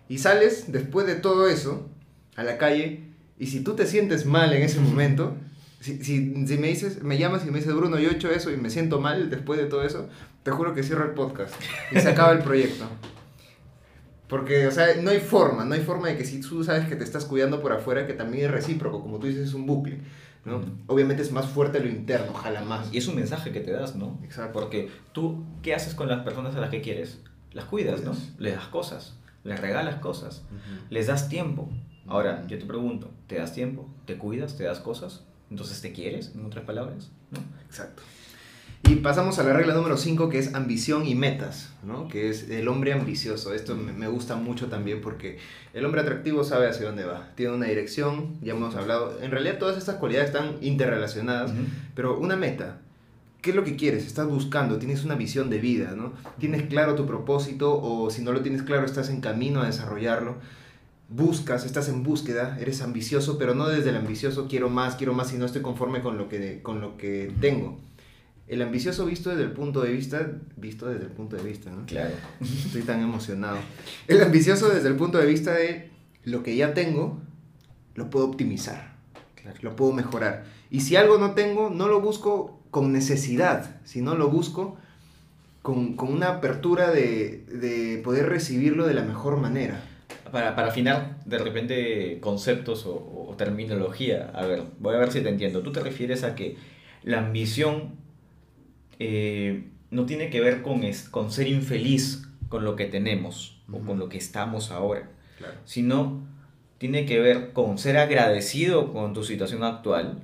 Y 0.08 0.17
sales 0.17 0.72
después 0.72 1.06
de 1.08 1.15
todo 1.15 1.48
eso 1.48 1.88
a 2.36 2.43
la 2.43 2.58
calle 2.58 3.04
y 3.38 3.48
si 3.48 3.62
tú 3.62 3.76
te 3.76 3.86
sientes 3.86 4.26
mal 4.26 4.52
en 4.54 4.63
ese 4.63 4.80
momento, 4.80 5.36
si, 5.80 6.04
si, 6.04 6.45
si, 6.45 6.58
me 6.58 6.67
dices, 6.67 7.02
me 7.04 7.17
llamas 7.17 7.45
y 7.45 7.52
me 7.52 7.60
dices, 7.60 7.74
Bruno, 7.74 8.00
yo 8.00 8.10
he 8.10 8.13
hecho 8.13 8.30
eso 8.30 8.52
y 8.52 8.58
me 8.58 8.69
siento 8.69 9.00
mal 9.00 9.30
después 9.30 9.60
de 9.60 9.65
todo 9.65 9.84
eso, 9.84 10.10
te 10.43 10.52
juro 10.52 10.74
que 10.74 10.84
cierro 10.84 11.06
el 11.06 11.12
podcast 11.12 11.54
y 11.91 12.00
se 12.00 12.10
acaba 12.10 12.34
el 12.34 12.39
proyecto. 12.39 12.86
Porque, 14.30 14.68
o 14.68 14.72
sea, 14.72 14.96
no 15.02 15.10
hay 15.10 15.20
forma, 15.20 15.65
no 15.65 15.74
hay 15.74 15.82
forma 15.82 16.08
de 16.08 16.15
que 16.15 16.24
si 16.24 16.39
tú 16.39 16.63
sabes 16.63 16.88
que 16.88 16.96
te 16.96 17.04
estás 17.04 17.26
cuidando 17.26 17.62
por 17.62 17.74
afuera, 17.74 18.06
que 18.06 18.13
también 18.13 18.46
es 18.46 18.52
recíproco, 18.52 19.02
como 19.02 19.18
tú 19.18 19.26
dices, 19.26 19.50
es 19.50 19.54
un 19.56 19.65
bucle. 19.65 20.00
¿no? 20.46 20.62
Obviamente 20.88 21.24
es 21.24 21.32
más 21.32 21.48
fuerte 21.48 21.80
lo 21.80 21.89
interno, 21.89 22.32
ojalá 22.32 22.62
más. 22.62 22.94
Y 22.94 23.00
es 23.00 23.08
un 23.08 23.15
mensaje 23.15 23.52
que 23.52 23.60
te 23.60 23.72
das, 23.72 23.96
¿no? 23.96 24.20
Exacto. 24.24 24.54
Porque 24.54 24.89
tú, 25.13 25.44
¿qué 25.63 25.74
haces 25.74 25.96
con 25.96 26.08
las 26.08 26.24
personas 26.24 26.56
a 26.56 26.62
las 26.62 26.70
que 26.70 26.82
quieres? 26.82 27.20
Las 27.52 27.65
cuidas, 27.65 28.04
¿no? 28.04 28.13
Les 28.38 28.56
das 28.56 28.68
cosas, 28.68 29.15
les 29.44 29.60
regalas 29.60 29.96
cosas, 29.96 30.44
uh 30.52 30.56
-huh. 30.56 30.89
les 30.92 31.08
das 31.08 31.28
tiempo. 31.28 31.68
Ahora, 32.08 32.46
yo 32.48 32.58
te 32.60 32.65
pregunto, 32.65 33.12
¿te 33.28 33.36
das 33.36 33.54
tiempo? 33.54 33.89
¿Te 34.06 34.18
cuidas? 34.18 34.56
¿Te 34.56 34.63
das 34.63 34.80
cosas? 34.80 35.24
Entonces, 35.50 35.82
¿te 35.82 35.92
quieres? 35.92 36.34
En 36.36 36.46
otras 36.46 36.65
palabras, 36.65 37.10
¿no? 37.32 37.39
Exacto. 37.65 38.04
Y 38.84 38.96
pasamos 38.96 39.38
a 39.38 39.44
la 39.44 39.54
regla 39.54 39.74
número 39.76 39.98
5, 39.98 40.30
que 40.30 40.39
es 40.39 40.56
ambición 40.56 41.06
y 41.06 41.13
metas, 41.13 41.74
¿no? 41.84 42.08
Que 42.08 42.30
es 42.30 42.50
el 42.50 42.68
hombre 42.68 42.94
ambicioso. 42.94 43.54
Esto 43.54 43.76
me 43.76 44.08
gusta 44.08 44.36
mucho 44.36 44.68
también 44.68 45.02
porque 45.02 45.38
el 45.74 45.86
hombre 45.86 46.02
atractivo 46.02 46.44
sabe 46.44 46.68
hacia 46.68 46.88
dónde 46.88 47.06
va. 47.06 47.30
Tiene 47.36 47.54
una 47.54 47.68
dirección, 47.68 48.38
ya 48.42 48.54
hemos 48.54 48.76
hablado. 48.76 49.20
En 49.22 49.32
realidad 49.32 49.60
todas 49.60 49.78
estas 49.78 49.98
cualidades 49.98 50.30
están 50.30 50.58
interrelacionadas, 50.62 51.52
uh 51.52 51.56
-huh. 51.56 51.68
pero 51.94 52.18
una 52.18 52.36
meta. 52.36 52.80
¿Qué 53.42 53.52
es 53.52 53.56
lo 53.56 53.63
que 53.63 53.76
quieres? 53.76 54.06
Estás 54.06 54.28
buscando, 54.28 54.80
tienes 54.80 55.06
una 55.06 55.15
visión 55.15 55.50
de 55.50 55.60
vida, 55.60 55.94
¿no? 55.96 56.13
Tienes 56.39 56.63
claro 56.63 56.96
tu 56.96 57.06
propósito 57.06 57.80
o 57.82 58.10
si 58.10 58.22
no 58.22 58.34
lo 58.34 58.42
tienes 58.42 58.63
claro 58.63 58.86
estás 58.86 59.10
en 59.10 59.22
camino 59.22 59.62
a 59.62 59.65
desarrollarlo 59.65 60.38
buscas, 61.10 61.65
estás 61.65 61.89
en 61.89 62.04
búsqueda, 62.04 62.58
eres 62.60 62.82
ambicioso, 62.82 63.38
pero 63.38 63.56
no 63.56 63.68
desde 63.68 63.89
el 63.89 63.96
ambicioso 63.96 64.48
quiero 64.48 64.70
más, 64.70 64.96
quiero 64.96 65.13
más 65.13 65.34
y 65.34 65.38
no 65.38 65.46
estoy 65.46 65.62
conforme 65.62 66.02
con 66.02 66.18
lo 66.18 66.30
que, 66.30 66.62
con 66.62 66.82
lo 66.82 66.98
que 66.98 67.34
tengo. 67.42 67.80
El 68.49 68.63
ambicioso 68.63 69.05
visto 69.05 69.29
desde 69.29 69.43
el 69.43 69.51
punto 69.51 69.81
de 69.81 69.91
vista, 69.91 70.27
visto 70.57 70.88
desde 70.88 71.05
el 71.05 71.12
punto 71.12 71.35
de 71.35 71.43
vista, 71.43 71.69
¿no? 71.69 71.85
Claro. 71.85 72.15
Estoy 72.41 72.81
tan 72.81 72.99
emocionado. 72.99 73.59
El 74.07 74.21
ambicioso 74.23 74.69
desde 74.69 74.88
el 74.88 74.95
punto 74.95 75.19
de 75.19 75.27
vista 75.27 75.53
de 75.53 75.91
lo 76.23 76.41
que 76.41 76.55
ya 76.55 76.73
tengo, 76.73 77.21
lo 77.93 78.09
puedo 78.09 78.25
optimizar, 78.25 78.95
claro. 79.35 79.57
lo 79.62 79.75
puedo 79.75 79.93
mejorar. 79.93 80.45
Y 80.71 80.79
si 80.81 80.95
algo 80.95 81.19
no 81.19 81.35
tengo, 81.35 81.69
no 81.69 81.88
lo 81.88 82.01
busco 82.01 82.59
con 82.71 82.91
necesidad, 82.91 83.79
sino 83.83 84.15
lo 84.15 84.29
busco 84.29 84.77
con, 85.62 85.95
con 85.95 86.12
una 86.12 86.29
apertura 86.29 86.89
de, 86.89 87.45
de 87.51 88.01
poder 88.03 88.29
recibirlo 88.29 88.88
de 88.88 88.95
la 88.95 89.03
mejor 89.03 89.38
manera. 89.38 89.83
Para, 90.31 90.55
para 90.55 90.69
afinar 90.69 91.21
de 91.25 91.38
repente 91.38 92.17
conceptos 92.19 92.88
o, 92.88 93.27
o 93.29 93.35
terminología, 93.38 94.31
a 94.33 94.47
ver, 94.47 94.63
voy 94.79 94.95
a 94.95 94.97
ver 94.97 95.12
si 95.12 95.21
te 95.21 95.29
entiendo. 95.29 95.62
Tú 95.62 95.71
te 95.71 95.81
refieres 95.81 96.23
a 96.23 96.33
que 96.33 96.57
la 97.03 97.19
ambición 97.19 98.09
eh, 98.99 99.69
no 99.91 100.05
tiene 100.05 100.29
que 100.29 100.41
ver 100.41 100.62
con, 100.62 100.83
es, 100.83 101.09
con 101.09 101.31
ser 101.31 101.47
infeliz 101.47 102.27
con 102.49 102.63
lo 102.63 102.75
que 102.75 102.85
tenemos 102.85 103.62
o 103.71 103.79
con 103.79 103.99
lo 103.99 104.09
que 104.09 104.17
estamos 104.17 104.71
ahora, 104.71 105.09
Claro. 105.38 105.53
sino 105.65 106.27
tiene 106.77 107.05
que 107.05 107.19
ver 107.19 107.53
con 107.53 107.77
ser 107.77 107.97
agradecido 107.97 108.91
con 108.93 109.13
tu 109.13 109.23
situación 109.23 109.63
actual, 109.63 110.19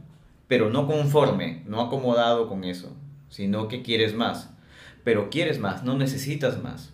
pero 0.48 0.70
no 0.70 0.88
conforme, 0.88 1.64
no 1.66 1.82
acomodado 1.82 2.48
con 2.48 2.64
eso, 2.64 2.96
sino 3.30 3.68
que 3.68 3.82
quieres 3.82 4.14
más. 4.14 4.52
Pero 5.04 5.30
quieres 5.30 5.60
más, 5.60 5.84
no 5.84 5.98
necesitas 5.98 6.62
más. 6.64 6.92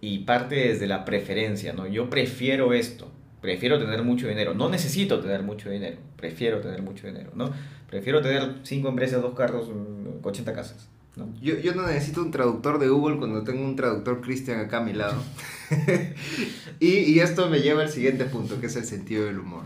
Y 0.00 0.20
parte 0.20 0.56
desde 0.68 0.86
la 0.86 1.04
preferencia, 1.04 1.72
¿no? 1.72 1.86
Yo 1.86 2.10
prefiero 2.10 2.72
esto, 2.74 3.10
prefiero 3.40 3.78
tener 3.78 4.02
mucho 4.02 4.28
dinero, 4.28 4.54
no 4.54 4.68
necesito 4.68 5.20
tener 5.20 5.42
mucho 5.42 5.70
dinero, 5.70 5.96
prefiero 6.16 6.60
tener 6.60 6.82
mucho 6.82 7.06
dinero, 7.06 7.30
¿no? 7.34 7.50
Prefiero 7.88 8.20
tener 8.20 8.56
cinco 8.62 8.88
empresas, 8.88 9.22
dos 9.22 9.34
carros, 9.34 9.68
mm, 9.70 10.24
80 10.26 10.52
casas, 10.52 10.88
¿no? 11.16 11.32
Yo, 11.40 11.58
yo 11.58 11.74
no 11.74 11.86
necesito 11.86 12.22
un 12.22 12.30
traductor 12.30 12.78
de 12.78 12.88
Google 12.88 13.18
cuando 13.18 13.42
tengo 13.44 13.64
un 13.64 13.76
traductor 13.76 14.20
Christian 14.20 14.60
acá 14.60 14.78
a 14.78 14.84
mi 14.84 14.92
lado. 14.92 15.22
y, 16.80 16.88
y 16.88 17.20
esto 17.20 17.48
me 17.48 17.60
lleva 17.60 17.82
al 17.82 17.90
siguiente 17.90 18.24
punto, 18.26 18.60
que 18.60 18.66
es 18.66 18.76
el 18.76 18.84
sentido 18.84 19.24
del 19.26 19.38
humor. 19.38 19.64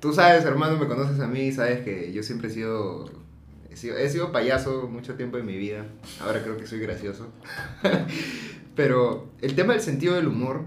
Tú 0.00 0.12
sabes, 0.12 0.44
hermano, 0.44 0.76
me 0.78 0.86
conoces 0.86 1.18
a 1.20 1.26
mí, 1.26 1.52
sabes 1.52 1.80
que 1.80 2.12
yo 2.12 2.22
siempre 2.22 2.48
he 2.48 2.50
sido, 2.52 3.10
he 3.70 3.76
sido, 3.76 3.96
he 3.98 4.08
sido 4.08 4.30
payaso 4.32 4.88
mucho 4.88 5.14
tiempo 5.14 5.38
en 5.38 5.46
mi 5.46 5.56
vida. 5.56 5.86
Ahora 6.20 6.42
creo 6.42 6.56
que 6.56 6.66
soy 6.66 6.78
gracioso. 6.80 7.32
Pero 8.76 9.30
el 9.40 9.54
tema 9.54 9.72
del 9.72 9.82
sentido 9.82 10.14
del 10.14 10.28
humor, 10.28 10.62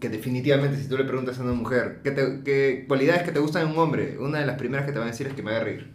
que 0.00 0.08
definitivamente 0.08 0.78
si 0.82 0.88
tú 0.88 0.96
le 0.98 1.04
preguntas 1.04 1.38
a 1.38 1.42
una 1.42 1.52
mujer, 1.52 2.00
¿qué, 2.02 2.10
te- 2.10 2.42
qué 2.44 2.84
cualidades 2.88 3.22
que 3.22 3.32
te 3.32 3.38
gustan 3.38 3.66
en 3.66 3.72
un 3.72 3.78
hombre? 3.78 4.18
Una 4.18 4.40
de 4.40 4.46
las 4.46 4.58
primeras 4.58 4.84
que 4.84 4.92
te 4.92 4.98
van 4.98 5.08
a 5.08 5.12
decir 5.12 5.28
es 5.28 5.34
que 5.34 5.42
me 5.42 5.52
haga 5.52 5.64
reír. 5.64 5.92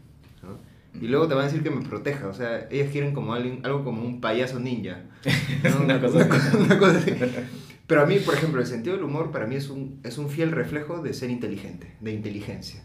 Y 1.02 1.08
luego 1.08 1.28
te 1.28 1.34
van 1.36 1.44
a 1.44 1.48
decir 1.48 1.64
que 1.64 1.70
me 1.70 1.82
proteja. 1.82 2.28
O 2.28 2.34
sea, 2.34 2.68
ellas 2.72 2.90
quieren 2.92 3.14
como 3.14 3.34
alguien, 3.34 3.60
algo 3.64 3.84
como 3.84 4.04
un 4.04 4.20
payaso 4.22 4.60
ninja. 4.60 5.04
¿no? 5.64 5.82
Una 5.84 6.00
cosa 6.02 6.28
una 6.60 6.78
cosa 6.80 6.98
así. 6.98 7.12
Pero 7.88 8.02
a 8.02 8.06
mí, 8.06 8.18
por 8.20 8.34
ejemplo, 8.34 8.60
el 8.60 8.68
sentido 8.68 8.96
del 8.96 9.06
humor 9.06 9.32
para 9.32 9.46
mí 9.48 9.56
es 9.56 9.70
un, 9.70 10.00
es 10.04 10.18
un 10.18 10.30
fiel 10.30 10.52
reflejo 10.52 11.02
de 11.02 11.14
ser 11.14 11.30
inteligente, 11.30 11.96
de 12.02 12.12
inteligencia. 12.14 12.84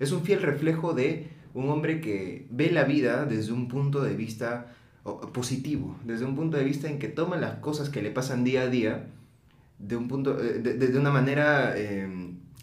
Es 0.00 0.12
un 0.12 0.22
fiel 0.22 0.40
reflejo 0.40 0.94
de 0.94 1.28
un 1.52 1.68
hombre 1.68 2.00
que 2.00 2.46
ve 2.50 2.70
la 2.70 2.84
vida 2.84 3.26
desde 3.26 3.52
un 3.52 3.68
punto 3.68 4.02
de 4.02 4.14
vista 4.16 4.72
positivo, 5.34 5.96
desde 6.04 6.24
un 6.24 6.34
punto 6.34 6.56
de 6.56 6.64
vista 6.64 6.88
en 6.88 6.98
que 6.98 7.08
toma 7.08 7.36
las 7.36 7.56
cosas 7.56 7.90
que 7.90 8.00
le 8.02 8.10
pasan 8.10 8.44
día 8.44 8.62
a 8.62 8.68
día 8.68 9.08
de, 9.78 9.96
un 9.96 10.08
punto, 10.08 10.42
eh, 10.42 10.58
de, 10.60 10.74
de- 10.74 10.88
de 10.88 10.98
una 10.98 11.10
manera 11.10 11.74
eh, 11.76 12.08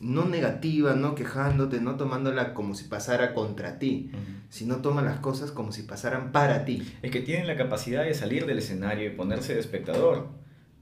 no 0.02 0.26
negativa, 0.26 0.94
no 0.96 1.16
quejándote, 1.16 1.80
no 1.82 1.96
tomándola 1.96 2.54
como 2.54 2.76
si 2.76 2.86
pasara 2.86 3.34
contra 3.34 3.80
ti, 3.80 4.12
sino 4.50 4.78
toma 4.78 5.02
las 5.02 5.20
cosas 5.20 5.52
como 5.52 5.72
si 5.72 5.84
pasaran 5.84 6.32
para 6.32 6.66
ti. 6.66 6.88
Es 7.02 7.12
que 7.12 7.22
tienen 7.22 7.48
la 7.48 7.56
capacidad 7.56 8.04
de 8.04 8.14
salir 8.14 8.46
del 8.46 8.60
escenario 8.60 9.08
y 9.08 9.16
ponerse 9.16 9.54
de 9.54 9.60
espectador. 9.60 10.28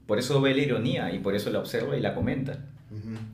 Por 0.06 0.18
eso 0.18 0.40
ve 0.40 0.54
la 0.54 0.62
ironía 0.62 1.14
y 1.14 1.20
por 1.20 1.34
eso 1.34 1.50
la 1.50 1.60
observa 1.60 1.96
y 1.96 2.00
la 2.00 2.14
comenta. 2.14 2.66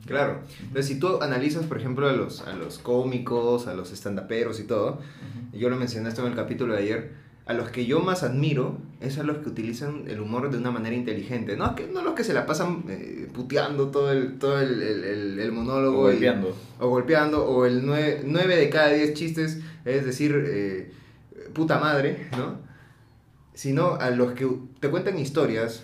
Claro. 0.05 0.43
Entonces, 0.61 0.87
si 0.87 0.99
tú 0.99 1.21
analizas, 1.21 1.65
por 1.65 1.77
ejemplo, 1.77 2.07
a 2.07 2.13
los, 2.13 2.41
a 2.41 2.53
los 2.53 2.77
cómicos, 2.77 3.67
a 3.67 3.73
los 3.73 3.91
estandaperos 3.91 4.59
y 4.59 4.63
todo, 4.63 4.99
yo 5.53 5.69
lo 5.69 5.75
mencioné 5.75 6.09
esto 6.09 6.21
en 6.21 6.31
el 6.31 6.35
capítulo 6.35 6.73
de 6.73 6.79
ayer, 6.79 7.13
a 7.49 7.53
los 7.53 7.69
que 7.69 7.87
yo 7.87 7.99
más 7.99 8.21
admiro 8.21 8.77
es 9.01 9.17
a 9.17 9.23
los 9.23 9.39
que 9.39 9.49
utilizan 9.49 10.03
el 10.07 10.19
humor 10.21 10.51
de 10.51 10.57
una 10.59 10.69
manera 10.69 10.95
inteligente. 10.95 11.57
No, 11.57 11.73
que, 11.73 11.87
no 11.87 12.03
los 12.03 12.13
que 12.13 12.23
se 12.23 12.31
la 12.33 12.45
pasan 12.45 12.83
eh, 12.87 13.27
puteando 13.33 13.87
todo 13.87 14.11
el, 14.11 14.37
todo 14.37 14.59
el, 14.61 14.79
el- 14.81 15.39
el- 15.39 15.49
O 15.49 15.53
monólogo. 15.53 16.09
y- 16.09 16.13
golpeando. 16.13 16.55
o 16.79 16.89
golpeando, 16.89 17.45
o 17.45 17.65
el 17.65 17.83
9, 17.85 18.55
de 18.55 18.69
cada 18.69 18.89
10 18.89 19.13
chistes, 19.15 19.59
es 19.83 20.05
decir, 20.05 20.31
eh, 20.47 20.91
puta 21.53 21.79
madre, 21.79 22.27
¿no? 22.37 22.57
Sino 23.55 23.95
a 23.95 24.11
los 24.11 24.33
que 24.33 24.47
te 24.79 24.89
cuentan 24.89 25.17
historias 25.17 25.83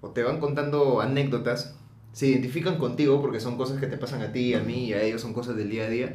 o 0.00 0.08
te 0.10 0.22
van 0.22 0.40
contando 0.40 1.00
anécdotas, 1.02 1.74
se 2.12 2.26
identifican 2.28 2.78
contigo 2.78 3.20
porque 3.20 3.38
son 3.40 3.58
cosas 3.58 3.78
que 3.80 3.86
te 3.86 3.98
pasan 3.98 4.22
a 4.22 4.32
ti, 4.32 4.54
a 4.54 4.60
mí 4.60 4.86
y 4.86 4.92
a 4.94 5.02
ellos, 5.02 5.20
son 5.20 5.34
cosas 5.34 5.56
del 5.56 5.68
día 5.68 5.84
a 5.84 5.90
día, 5.90 6.14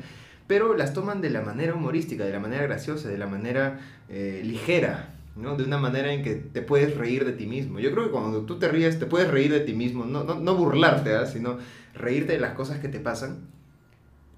pero 0.51 0.75
las 0.75 0.93
toman 0.93 1.21
de 1.21 1.29
la 1.29 1.39
manera 1.39 1.73
humorística, 1.73 2.25
de 2.25 2.33
la 2.33 2.41
manera 2.41 2.63
graciosa, 2.63 3.07
de 3.07 3.17
la 3.17 3.25
manera 3.25 3.79
eh, 4.09 4.41
ligera, 4.43 5.13
¿no? 5.37 5.55
De 5.55 5.63
una 5.63 5.77
manera 5.77 6.11
en 6.11 6.23
que 6.23 6.35
te 6.35 6.61
puedes 6.61 6.97
reír 6.97 7.23
de 7.23 7.31
ti 7.31 7.45
mismo. 7.45 7.79
Yo 7.79 7.93
creo 7.93 8.07
que 8.07 8.11
cuando 8.11 8.41
tú 8.41 8.59
te 8.59 8.67
ríes, 8.67 8.99
te 8.99 9.05
puedes 9.05 9.31
reír 9.31 9.49
de 9.49 9.61
ti 9.61 9.71
mismo, 9.71 10.03
no, 10.03 10.25
no, 10.25 10.41
no 10.41 10.55
burlarte, 10.55 11.15
¿ah? 11.15 11.25
sino 11.25 11.57
reírte 11.93 12.33
de 12.33 12.39
las 12.41 12.53
cosas 12.53 12.79
que 12.79 12.89
te 12.89 12.99
pasan 12.99 13.47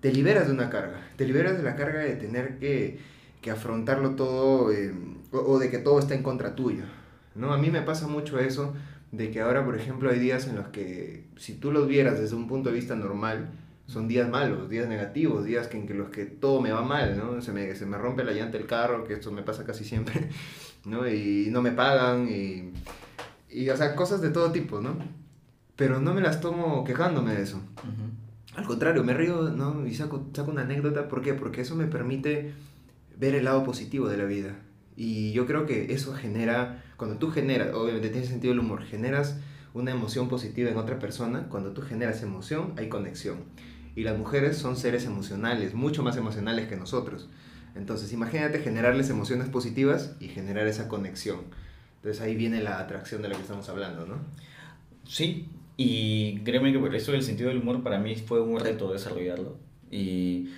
te 0.02 0.12
liberas 0.12 0.46
de 0.46 0.54
una 0.54 0.70
carga, 0.70 1.02
te 1.16 1.26
liberas 1.26 1.58
de 1.58 1.64
la 1.64 1.76
carga 1.76 2.02
de 2.02 2.16
tener 2.16 2.60
que, 2.60 3.00
que 3.42 3.50
afrontarlo 3.50 4.12
todo 4.12 4.72
eh, 4.72 4.94
o, 5.32 5.40
o 5.40 5.58
de 5.58 5.72
que 5.72 5.80
todo 5.80 5.98
está 5.98 6.14
en 6.14 6.22
contra 6.22 6.54
tuyo. 6.54 6.84
¿no? 7.34 7.54
A 7.54 7.58
mí 7.58 7.72
me 7.72 7.82
pasa 7.82 8.08
mucho 8.08 8.38
eso 8.38 8.76
de 9.12 9.32
que 9.32 9.42
ahora, 9.42 9.66
por 9.66 9.76
ejemplo, 9.76 10.12
hay 10.12 10.20
días 10.20 10.46
en 10.46 10.58
los 10.58 10.68
que 10.68 11.24
si 11.38 11.56
tú 11.56 11.72
los 11.72 11.88
vieras 11.88 12.20
desde 12.20 12.36
un 12.36 12.48
punto 12.48 12.70
de 12.70 12.76
vista 12.76 12.94
normal, 12.96 13.50
son 13.94 14.08
días 14.08 14.28
malos, 14.30 14.70
días 14.70 14.88
negativos, 14.90 15.46
días 15.46 15.68
que, 15.68 15.78
en 15.78 15.88
que 15.88 15.94
los 15.94 16.10
que 16.10 16.26
todo 16.26 16.60
me 16.60 16.72
va 16.72 16.82
mal, 16.82 17.18
¿no? 17.18 17.42
Se 17.42 17.52
me, 17.52 17.76
se 17.76 17.86
me 17.86 17.98
rompe 17.98 18.24
la 18.24 18.34
llanta 18.34 18.58
del 18.58 18.68
carro, 18.68 19.04
que 19.04 19.14
esto 19.14 19.32
me 19.32 19.44
pasa 19.44 19.64
casi 19.64 19.86
siempre, 19.86 20.30
¿no? 20.86 21.08
Y 21.08 21.50
no 21.52 21.62
me 21.62 21.72
pagan, 21.72 22.28
y, 22.28 22.74
y 23.50 23.70
o 23.70 23.78
sea, 23.78 23.96
cosas 23.96 24.20
de 24.22 24.32
todo 24.32 24.52
tipo, 24.52 24.82
¿no? 24.82 24.98
Pero 25.76 26.00
no 26.00 26.14
me 26.14 26.22
las 26.22 26.42
tomo 26.42 26.84
quejándome 26.84 27.36
de 27.36 27.44
eso. 27.44 27.58
Ujú. 27.58 28.58
Al 28.60 28.66
contrario, 28.66 29.04
me 29.04 29.14
río 29.14 29.50
¿no? 29.50 29.86
y 29.88 29.96
saco, 29.96 30.28
saco 30.34 30.52
una 30.52 30.62
anécdota. 30.62 31.08
¿Por 31.08 31.22
qué? 31.22 31.34
Porque 31.34 31.62
eso 31.62 31.76
me 31.76 31.88
permite 31.88 32.54
ver 33.18 33.34
el 33.34 33.46
lado 33.46 33.64
positivo 33.64 34.08
de 34.08 34.18
la 34.18 34.26
vida. 34.26 34.56
Y 34.96 35.32
yo 35.32 35.48
creo 35.48 35.66
que 35.66 35.94
eso 35.94 36.14
genera, 36.14 36.84
cuando 36.98 37.18
tú 37.18 37.32
generas, 37.32 37.74
obviamente 37.74 38.10
tiene 38.10 38.28
sentido 38.28 38.54
el 38.54 38.60
humor, 38.60 38.84
generas 38.84 39.40
una 39.74 39.90
emoción 39.90 40.30
positiva 40.30 40.70
en 40.70 40.78
otra 40.78 41.00
persona, 41.00 41.48
cuando 41.50 41.72
tú 41.72 41.82
generas 41.82 42.22
emoción 42.22 42.74
hay 42.78 42.90
conexión. 42.90 43.38
Y 43.96 44.04
las 44.04 44.18
mujeres 44.18 44.58
son 44.58 44.76
seres 44.76 45.06
emocionales, 45.06 45.74
mucho 45.74 46.04
más 46.04 46.18
emocionales 46.18 46.68
que 46.68 46.76
nosotros. 46.76 47.30
Entonces 47.76 48.12
imagínate 48.14 48.60
generarles 48.60 49.10
emociones 49.10 49.50
positivas 49.50 50.16
y 50.20 50.28
generar 50.28 50.68
esa 50.68 50.88
conexión. 50.88 51.42
Entonces 51.98 52.22
ahí 52.22 52.36
viene 52.36 52.62
la 52.62 52.80
atracción 52.80 53.22
de 53.22 53.30
la 53.30 53.36
que 53.36 53.42
estamos 53.42 53.70
hablando, 53.70 54.06
¿no? 54.06 54.16
Sí, 55.06 55.48
y 55.78 56.40
créeme 56.40 56.72
que 56.72 56.80
por 56.80 56.94
eso 56.96 57.14
el 57.14 57.24
sentido 57.24 57.50
del 57.50 57.60
humor 57.60 57.84
para 57.84 58.00
mí 58.00 58.16
fue 58.16 58.42
un 58.42 58.60
reto 58.60 58.92
desarrollarlo. 58.92 59.58
Y, 59.90 60.50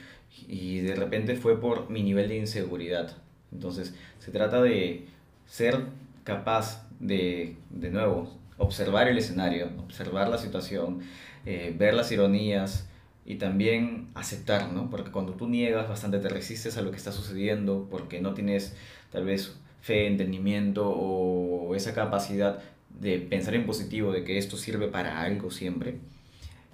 y 0.47 0.79
de 0.79 0.95
repente 0.95 1.35
fue 1.35 1.59
por 1.59 1.89
mi 1.89 2.03
nivel 2.03 2.29
de 2.29 2.37
inseguridad. 2.37 3.15
Entonces, 3.51 3.93
se 4.19 4.31
trata 4.31 4.61
de 4.61 5.05
ser 5.45 5.85
capaz 6.23 6.87
de, 6.99 7.55
de 7.69 7.91
nuevo, 7.91 8.35
observar 8.57 9.07
el 9.07 9.17
escenario, 9.17 9.69
observar 9.77 10.27
la 10.29 10.37
situación, 10.37 11.01
eh, 11.45 11.73
ver 11.77 11.93
las 11.93 12.11
ironías 12.11 12.87
y 13.25 13.35
también 13.35 14.07
aceptar, 14.13 14.71
¿no? 14.71 14.89
Porque 14.89 15.11
cuando 15.11 15.33
tú 15.33 15.47
niegas 15.47 15.89
bastante, 15.89 16.19
te 16.19 16.29
resistes 16.29 16.77
a 16.77 16.81
lo 16.81 16.91
que 16.91 16.97
está 16.97 17.11
sucediendo, 17.11 17.87
porque 17.89 18.21
no 18.21 18.33
tienes 18.33 18.75
tal 19.11 19.25
vez 19.25 19.55
fe, 19.81 20.07
entendimiento 20.07 20.87
o 20.89 21.75
esa 21.75 21.93
capacidad 21.93 22.59
de 22.99 23.19
pensar 23.19 23.55
en 23.55 23.65
positivo, 23.65 24.11
de 24.11 24.23
que 24.23 24.37
esto 24.37 24.57
sirve 24.57 24.87
para 24.87 25.21
algo 25.21 25.51
siempre, 25.51 25.95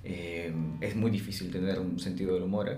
eh, 0.04 0.52
es 0.82 0.96
muy 0.96 1.12
difícil 1.12 1.52
tener 1.52 1.80
un 1.80 2.00
sentido 2.00 2.34
del 2.34 2.44
humor. 2.44 2.70
¿eh? 2.70 2.78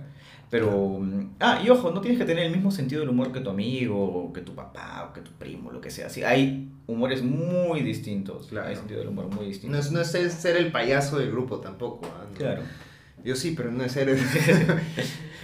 Pero, 0.49 0.99
mm, 0.99 1.35
ah, 1.39 1.61
y 1.65 1.69
ojo, 1.69 1.91
no 1.91 2.01
tienes 2.01 2.19
que 2.19 2.25
tener 2.25 2.45
el 2.45 2.51
mismo 2.51 2.69
sentido 2.71 3.01
del 3.01 3.09
humor 3.09 3.31
que 3.31 3.39
tu 3.39 3.49
amigo, 3.49 3.97
o 4.25 4.33
que 4.33 4.41
tu 4.41 4.53
papá, 4.53 5.07
o 5.09 5.13
que 5.13 5.21
tu 5.21 5.31
primo, 5.31 5.71
lo 5.71 5.81
que 5.81 5.89
sea. 5.89 6.09
Sí, 6.09 6.23
hay 6.23 6.69
humores 6.85 7.23
muy 7.23 7.81
distintos. 7.81 8.47
Claro. 8.47 8.67
Hay 8.67 8.75
sentido 8.75 8.99
del 8.99 9.09
humor 9.09 9.27
muy 9.27 9.37
No 9.37 9.41
distintos. 9.43 9.85
es, 9.87 9.91
no 9.91 10.01
es 10.01 10.11
ser- 10.33 10.57
el 10.57 10.71
payaso 10.71 11.17
del 11.17 11.31
grupo 11.31 11.57
tampoco. 11.59 12.05
¿ah? 12.05 12.25
No. 12.31 12.37
Claro. 12.37 12.61
Yo 13.23 13.35
sí, 13.35 13.53
pero 13.55 13.71
no 13.71 13.83
es 13.83 13.91
ser... 13.93 14.17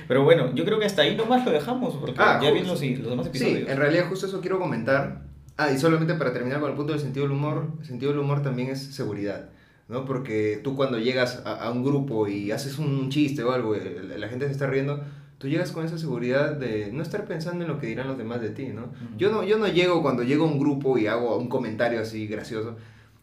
Pero 0.07 0.23
bueno, 0.23 0.55
yo 0.55 0.65
creo 0.65 0.79
que 0.79 0.85
hasta 0.85 1.03
ahí 1.03 1.15
nomás 1.15 1.45
lo 1.45 1.51
dejamos, 1.51 1.93
porque 1.95 2.15
Ah, 2.17 2.39
ya 2.41 2.49
vienen 2.51 2.67
los, 2.71 2.81
los 2.81 3.09
demás 3.11 3.25
Sí, 3.31 3.37
episodios. 3.45 3.69
en 3.69 3.77
realidad 3.77 4.05
justo 4.09 4.25
eso 4.25 4.41
quiero 4.41 4.57
comentar. 4.59 5.21
Ah, 5.55 5.71
y 5.71 5.77
solamente 5.77 6.15
para 6.15 6.33
terminar 6.33 6.59
con 6.59 6.71
el 6.71 6.75
punto 6.75 6.93
del 6.93 7.01
sentido 7.01 7.27
del 7.27 7.35
humor, 7.35 7.67
el 7.79 7.85
sentido 7.85 8.11
del 8.11 8.21
humor 8.21 8.41
también 8.41 8.69
es 8.69 8.81
seguridad, 8.95 9.49
¿no? 9.87 10.05
Porque 10.05 10.59
tú 10.63 10.75
cuando 10.75 10.97
llegas 10.97 11.43
a, 11.45 11.53
a 11.63 11.69
un 11.69 11.83
grupo 11.83 12.27
y 12.27 12.49
haces 12.51 12.79
un 12.79 13.09
chiste 13.11 13.43
o 13.43 13.51
algo, 13.51 13.75
la, 13.75 14.17
la 14.17 14.27
gente 14.29 14.45
se 14.47 14.51
está 14.53 14.65
riendo, 14.65 15.03
tú 15.37 15.47
llegas 15.47 15.71
con 15.71 15.85
esa 15.85 15.99
seguridad 15.99 16.53
de 16.55 16.89
no 16.91 17.03
estar 17.03 17.25
pensando 17.25 17.63
en 17.63 17.69
lo 17.69 17.77
que 17.77 17.85
dirán 17.85 18.07
los 18.07 18.17
demás 18.17 18.41
de 18.41 18.49
ti, 18.49 18.69
¿no? 18.69 18.85
Ujú. 18.85 19.17
Yo 19.17 19.29
no, 19.31 19.43
yo 19.43 19.59
no 19.59 19.67
llego 19.67 20.01
cuando 20.01 20.23
llego 20.23 20.45
a 20.45 20.47
un 20.47 20.57
grupo 20.59 20.97
y 20.97 21.05
hago 21.05 21.37
un 21.37 21.49
comentario 21.49 21.99
así 22.01 22.25
gracioso, 22.25 22.77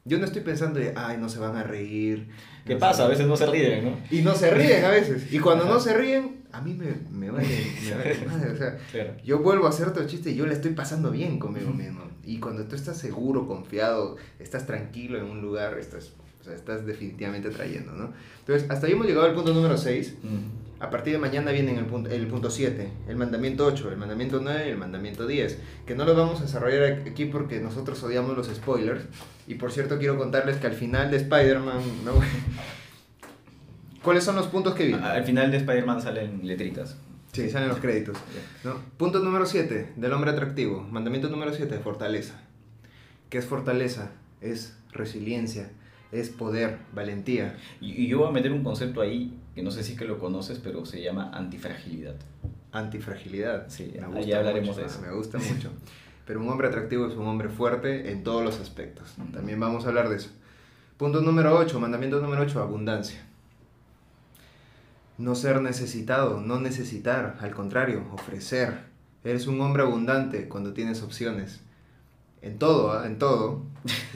Yo 0.07 0.19
no 0.19 0.25
estoy 0.25 0.43
pensando 0.43 0.79
de, 0.79 0.93
ay, 0.97 1.19
no 1.19 1.29
se 1.29 1.39
van 1.41 1.57
a 1.57 1.63
reír. 1.65 2.29
¿Qué 2.65 2.75
no 2.75 2.81
pasa? 2.81 3.05
A 3.05 3.09
veces 3.09 3.27
no 3.27 3.37
se 3.37 3.47
ríen, 3.47 3.85
¿no? 3.85 3.99
Y 4.11 4.23
no 4.23 4.35
se 4.35 4.51
ríen 4.51 4.85
a 4.85 4.89
veces. 4.89 5.33
Y 5.33 5.39
cuando 5.41 5.65
no 5.67 5.79
se 5.81 5.97
ríen, 5.97 6.45
a 6.53 6.61
mí 6.61 6.75
me, 6.75 6.87
me 7.11 7.31
vale, 7.31 7.47
me 7.85 7.95
vale 7.95 8.25
madre. 8.27 8.53
O 8.53 8.57
sea, 8.57 8.79
Claro. 8.93 9.15
yo 9.25 9.41
vuelvo 9.41 9.67
a 9.67 9.71
hacer 9.71 9.87
otro 9.89 10.07
chiste 10.07 10.31
y 10.31 10.37
yo 10.37 10.47
le 10.47 10.55
estoy 10.55 10.73
pasando 10.73 11.11
bien 11.11 11.39
conmigo 11.39 11.71
mismo. 11.73 12.03
Y 12.25 12.39
cuando 12.39 12.65
tú 12.65 12.75
estás 12.77 12.97
seguro, 12.99 13.47
confiado, 13.47 14.17
estás 14.39 14.67
tranquilo 14.67 15.19
en 15.19 15.25
un 15.27 15.43
lugar, 15.43 15.79
estás, 15.79 16.13
o 16.41 16.45
sea, 16.45 16.55
estás 16.55 16.87
definitivamente 16.87 17.51
trayendo, 17.51 17.93
¿no? 17.93 18.13
Entonces, 18.41 18.69
hasta 18.71 18.87
ahí 18.87 18.93
hemos 18.95 19.07
llegado 19.07 19.27
al 19.27 19.35
punto 19.35 19.53
número 19.53 19.77
6. 19.77 20.15
Mm. 20.23 20.66
A 20.79 20.91
partir 20.91 21.15
de 21.15 21.19
mañana 21.19 21.53
viene 21.53 21.77
el 21.79 21.87
punto, 21.87 22.11
el 22.11 22.27
punto 22.27 22.51
7, 22.51 22.91
el 23.09 23.17
mandamiento 23.17 23.65
8, 23.65 23.93
el 23.93 23.97
mandamiento 23.97 24.41
9 24.43 24.67
y 24.67 24.71
el 24.71 24.77
mandamiento 24.77 25.27
10, 25.27 25.59
que 25.87 25.95
no 25.95 26.05
los 26.05 26.17
vamos 26.17 26.41
a 26.41 26.43
desarrollar 26.45 27.03
aquí 27.09 27.25
porque 27.25 27.61
nosotros 27.61 28.03
odiamos 28.03 28.37
los 28.37 28.49
spoilers. 28.49 29.05
Y 29.47 29.55
por 29.55 29.73
cierto, 29.73 29.99
quiero 29.99 30.19
contarles 30.19 30.59
que 30.59 30.67
al 30.67 30.75
final 30.75 31.11
de 31.11 31.17
Spider-Man, 31.17 31.81
¿no? 32.05 32.13
¿cuáles 34.03 34.23
son 34.23 34.37
los 34.37 34.47
puntos 34.49 34.75
que 34.75 34.87
vienen? 34.87 35.05
Al 35.05 35.25
final 35.25 35.51
de 35.51 35.57
Spider-Man 35.57 36.03
salen 36.03 36.47
letritas. 36.47 36.97
Sí, 37.33 37.51
salen 37.51 37.69
los 37.69 37.79
créditos. 37.79 38.17
¿no? 38.63 38.77
Punto 38.97 39.19
número 39.19 39.47
7, 39.47 39.95
del 39.97 40.13
hombre 40.13 40.31
atractivo. 40.31 40.83
Mandamiento 40.91 41.29
número 41.29 41.53
7, 41.53 41.79
fortaleza. 41.81 42.41
¿Qué 43.31 43.39
es 43.39 43.47
fortaleza? 43.47 44.13
Es 44.41 44.77
resiliencia, 44.93 45.71
es 46.13 46.31
poder, 46.31 46.79
valentía. 46.95 47.57
Y, 47.81 48.03
y 48.03 48.07
yo 48.09 48.19
voy 48.19 48.29
a 48.29 48.33
meter 48.33 48.53
un 48.53 48.63
concepto 48.63 49.01
ahí 49.01 49.39
que 49.55 49.63
no 49.63 49.71
sé 49.71 49.83
si 49.83 49.93
es 49.93 49.99
que 49.99 50.05
lo 50.05 50.19
conoces, 50.19 50.59
pero 50.59 50.85
se 50.85 51.03
llama 51.03 51.31
antifragilidad. 51.33 52.17
Antifragilidad. 52.73 53.69
Sí, 53.69 53.95
ahí 54.15 54.33
hablaremos 54.33 54.69
mucho, 54.69 54.81
de 54.81 54.87
eso. 54.87 55.01
Me 55.01 55.11
gusta 55.11 55.39
mucho. 55.39 55.71
Pero 56.27 56.41
un 56.41 56.49
hombre 56.49 56.67
atractivo 56.67 57.07
es 57.07 57.15
un 57.15 57.27
hombre 57.27 57.49
fuerte 57.49 58.11
en 58.11 58.25
todos 58.25 58.43
los 58.43 58.59
aspectos. 58.59 59.15
También 59.33 59.61
vamos 59.61 59.85
a 59.85 59.89
hablar 59.89 60.09
de 60.09 60.17
eso. 60.17 60.31
Punto 60.97 61.21
número 61.21 61.57
8, 61.57 61.79
mandamiento 61.79 62.21
número 62.21 62.43
8, 62.43 62.61
abundancia. 62.61 63.25
No 65.19 65.37
ser 65.37 65.63
necesitado, 65.63 66.41
no 66.41 66.61
necesitar, 66.61 67.39
al 67.41 67.55
contrario, 67.55 68.05
ofrecer. 68.13 68.81
Eres 69.23 69.47
un 69.47 69.61
hombre 69.61 69.85
abundante 69.85 70.49
cuando 70.49 70.73
tienes 70.73 71.01
opciones. 71.03 71.61
En 72.43 72.59
todo, 72.59 72.93
¿ah? 72.93 73.07
en 73.07 73.19
todo. 73.19 73.63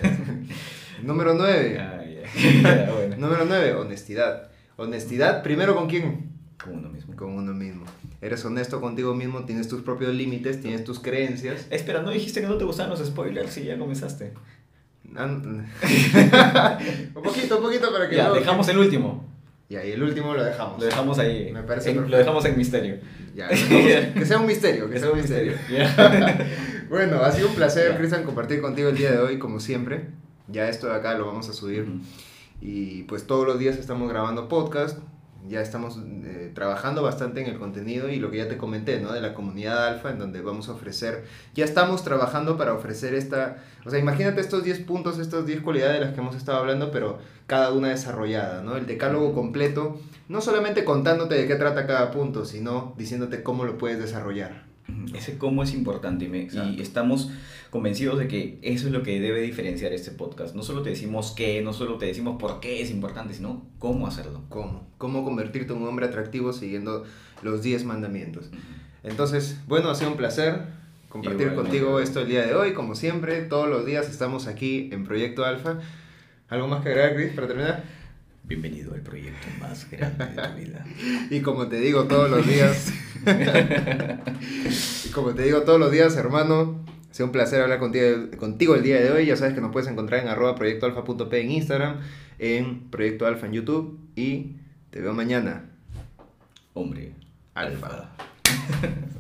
número 1.03 1.35
9. 1.35 1.79
Ah, 1.81 2.03
ya. 2.05 2.21
Ya, 2.87 2.93
bueno. 2.93 3.17
Número 3.17 3.45
9, 3.47 3.75
honestidad. 3.75 4.51
Honestidad, 4.77 5.43
primero 5.43 5.75
con 5.75 5.89
quién? 5.89 6.31
Como 6.63 6.77
uno 6.77 6.89
mismo. 6.91 7.17
Con 7.17 7.31
uno 7.33 7.53
mismo. 7.53 7.85
Eres 8.21 8.45
honesto 8.45 8.81
contigo 8.81 9.15
mismo, 9.15 9.45
tienes 9.45 9.67
tus 9.69 9.83
propios 9.83 10.15
límites, 10.15 10.61
tienes 10.61 10.85
tus 10.85 11.01
creencias. 11.01 11.67
Espera, 11.71 12.03
¿no 12.03 12.11
dijiste 12.11 12.41
que 12.41 12.47
no 12.47 12.57
te 12.57 12.65
gustaban 12.65 12.91
los 12.91 13.05
spoilers 13.07 13.57
y 13.59 13.65
ya 13.65 13.79
comenzaste? 13.79 14.33
Ah, 15.17 15.27
un 17.15 17.23
poquito, 17.23 17.57
un 17.57 17.63
poquito 17.65 17.91
para 17.93 18.09
que 18.09 18.17
Ya, 18.17 18.29
no- 18.29 18.35
dejamos 18.35 18.69
el 18.69 18.79
último. 18.79 19.27
Ya, 19.69 19.85
y 19.85 19.93
el 19.93 20.03
último 20.03 20.35
lo 20.35 20.43
dejamos. 20.45 20.79
Lo 20.81 20.85
dejamos 20.87 21.19
ahí. 21.19 21.51
Me 21.53 21.63
parece 21.63 21.91
en- 21.91 22.11
lo 22.11 22.17
dejamos 22.19 22.45
en 22.45 22.57
misterio. 22.59 22.97
Ya, 23.35 23.49
dejamos- 23.49 24.15
que 24.15 24.27
sea 24.27 24.39
un 24.39 24.47
misterio, 24.47 24.91
que 24.91 24.99
sea 24.99 25.11
un 25.11 25.19
misterio. 25.19 25.55
Bueno, 26.89 27.23
ha 27.23 27.31
sido 27.33 27.49
un 27.49 27.55
placer. 27.55 27.97
Cristian, 27.97 28.25
compartir 28.25 28.61
contigo 28.61 28.89
el 28.89 28.97
día 28.97 29.13
de 29.13 29.19
hoy, 29.19 29.39
como 29.39 29.61
siempre. 29.61 30.07
Ya 30.51 30.69
esto 30.69 30.89
de 30.89 30.95
acá 30.95 31.15
lo 31.15 31.27
vamos 31.27 31.49
a 31.49 31.53
subir. 31.53 31.87
Y 32.61 33.05
pues 33.05 33.27
todos 33.27 33.47
los 33.47 33.59
días 33.59 33.77
estamos 33.77 34.09
grabando 34.09 34.49
podcast, 34.49 34.99
ya 35.49 35.63
estamos 35.63 35.99
eh, 36.25 36.53
trabajando 36.55 37.03
bastante 37.03 37.41
en 37.41 37.47
el 37.47 37.59
contenido 37.59 38.09
y 38.09 38.17
lo 38.17 38.31
que 38.31 38.39
ya 38.39 38.49
te 38.49 38.59
comenté, 38.59 39.01
¿no? 39.01 39.13
De 39.13 39.21
la 39.21 39.33
comunidad 39.33 39.87
alfa, 39.87 40.11
en 40.11 40.19
donde 40.19 40.43
vamos 40.43 40.69
a 40.69 40.73
ofrecer, 40.73 41.25
ya 41.55 41.65
estamos 41.65 42.05
trabajando 42.05 42.59
para 42.59 42.75
ofrecer 42.75 43.15
esta, 43.15 43.63
o 43.87 43.91
sea, 43.91 43.99
imagínate 43.99 44.41
estos 44.41 44.63
10 44.63 44.81
puntos, 44.81 45.19
estas 45.19 45.47
10 45.47 45.63
cualidades 45.63 45.99
de 45.99 46.05
las 46.05 46.15
que 46.15 46.21
hemos 46.21 46.37
estado 46.37 46.59
hablando, 46.59 46.91
pero 46.91 47.19
cada 47.47 47.73
una 47.73 47.89
desarrollada, 47.89 48.63
¿no? 48.63 48.77
El 48.77 48.87
decálogo 48.87 49.33
completo, 49.33 49.99
no 50.29 50.41
solamente 50.41 50.85
contándote 50.85 51.37
de 51.37 51.47
qué 51.47 51.57
trata 51.57 51.87
cada 51.87 52.11
punto, 52.11 52.45
sino 52.45 52.95
diciéndote 52.99 53.43
cómo 53.43 53.65
lo 53.65 53.79
puedes 53.79 53.99
desarrollar. 53.99 54.70
Ese 55.15 55.39
cómo 55.39 55.63
es 55.63 55.73
importante 55.75 56.25
y, 56.27 56.29
me- 56.29 56.43
Exacto. 56.43 56.73
y 56.73 56.81
estamos 56.81 57.31
convencidos 57.71 58.19
de 58.19 58.29
que 58.29 58.59
eso 58.63 58.87
es 58.87 58.93
lo 58.93 59.03
que 59.03 59.21
debe 59.21 59.41
diferenciar 59.41 59.93
este 59.93 60.11
podcast. 60.11 60.55
No 60.55 60.63
solo 60.63 60.83
te 60.83 60.91
decimos 60.91 61.33
qué, 61.37 61.63
no 61.63 61.73
solo 61.73 61.99
te 61.99 62.07
decimos 62.07 62.37
por 62.41 62.61
qué 62.61 62.81
es 62.83 62.91
importante, 62.91 63.35
sino 63.35 63.67
cómo 63.79 64.07
hacerlo. 64.07 64.43
¿Cómo? 64.49 64.89
¿Cómo 64.99 65.25
convertirte 65.25 65.73
en 65.73 65.81
un 65.83 65.89
hombre 65.89 66.07
atractivo 66.07 66.53
siguiendo 66.53 67.05
los 67.43 67.63
10 67.63 67.85
mandamientos? 67.85 68.51
Entonces, 69.03 69.61
bueno, 69.67 69.91
ha 69.91 69.95
sido 69.95 70.11
un 70.11 70.17
placer 70.17 70.65
compartir 71.09 71.43
Igualmente. 71.49 71.71
contigo 71.79 72.01
esto 72.01 72.21
el 72.21 72.29
día 72.29 72.45
de 72.47 72.55
hoy. 72.55 72.73
Como 72.75 72.95
siempre, 72.95 73.43
todos 73.43 73.69
los 73.69 73.87
días 73.87 74.09
estamos 74.11 74.47
aquí 74.47 74.91
en 74.93 75.05
Proyecto 75.05 75.45
Alfa. 75.45 75.79
¿Algo 76.49 76.67
más 76.69 76.83
que 76.83 76.89
agregar, 76.91 77.15
Chris, 77.15 77.33
para 77.33 77.47
terminar? 77.47 77.85
Bienvenido 78.51 78.95
al 78.95 79.01
proyecto 79.03 79.47
más 79.61 79.89
grande 79.89 80.27
de 80.27 80.43
tu 80.43 80.55
vida. 80.57 80.85
Y 81.31 81.41
como 81.41 81.69
te 81.69 81.79
digo 81.79 82.09
todos 82.09 82.29
los 82.29 82.45
días, 82.45 82.93
y 85.07 85.09
como 85.11 85.35
te 85.35 85.45
digo 85.45 85.63
todos 85.63 85.79
los 85.79 85.93
días, 85.93 86.17
hermano, 86.17 86.85
ha 87.09 87.15
sido 87.15 87.27
un 87.27 87.33
placer 87.33 87.63
hablar 87.63 87.79
contigo, 87.79 88.29
contigo 88.39 88.75
el 88.75 88.83
día 88.83 89.01
de 89.01 89.13
hoy. 89.13 89.27
Ya 89.27 89.37
sabes 89.37 89.55
que 89.55 89.61
nos 89.61 89.71
puedes 89.71 89.89
encontrar 89.89 90.21
en 90.21 90.29
arroba 90.29 90.57
proyectoalfa.p 90.57 91.41
en 91.41 91.51
Instagram, 91.53 92.01
en 92.41 92.91
Proyecto 92.91 93.25
Alfa 93.25 93.47
en 93.47 93.53
YouTube 93.53 94.01
y 94.17 94.57
te 94.91 95.01
veo 95.01 95.15
mañana. 95.15 95.71
Hombre. 96.75 97.13
Alfa. 97.55 97.87
alfa. 97.87 99.11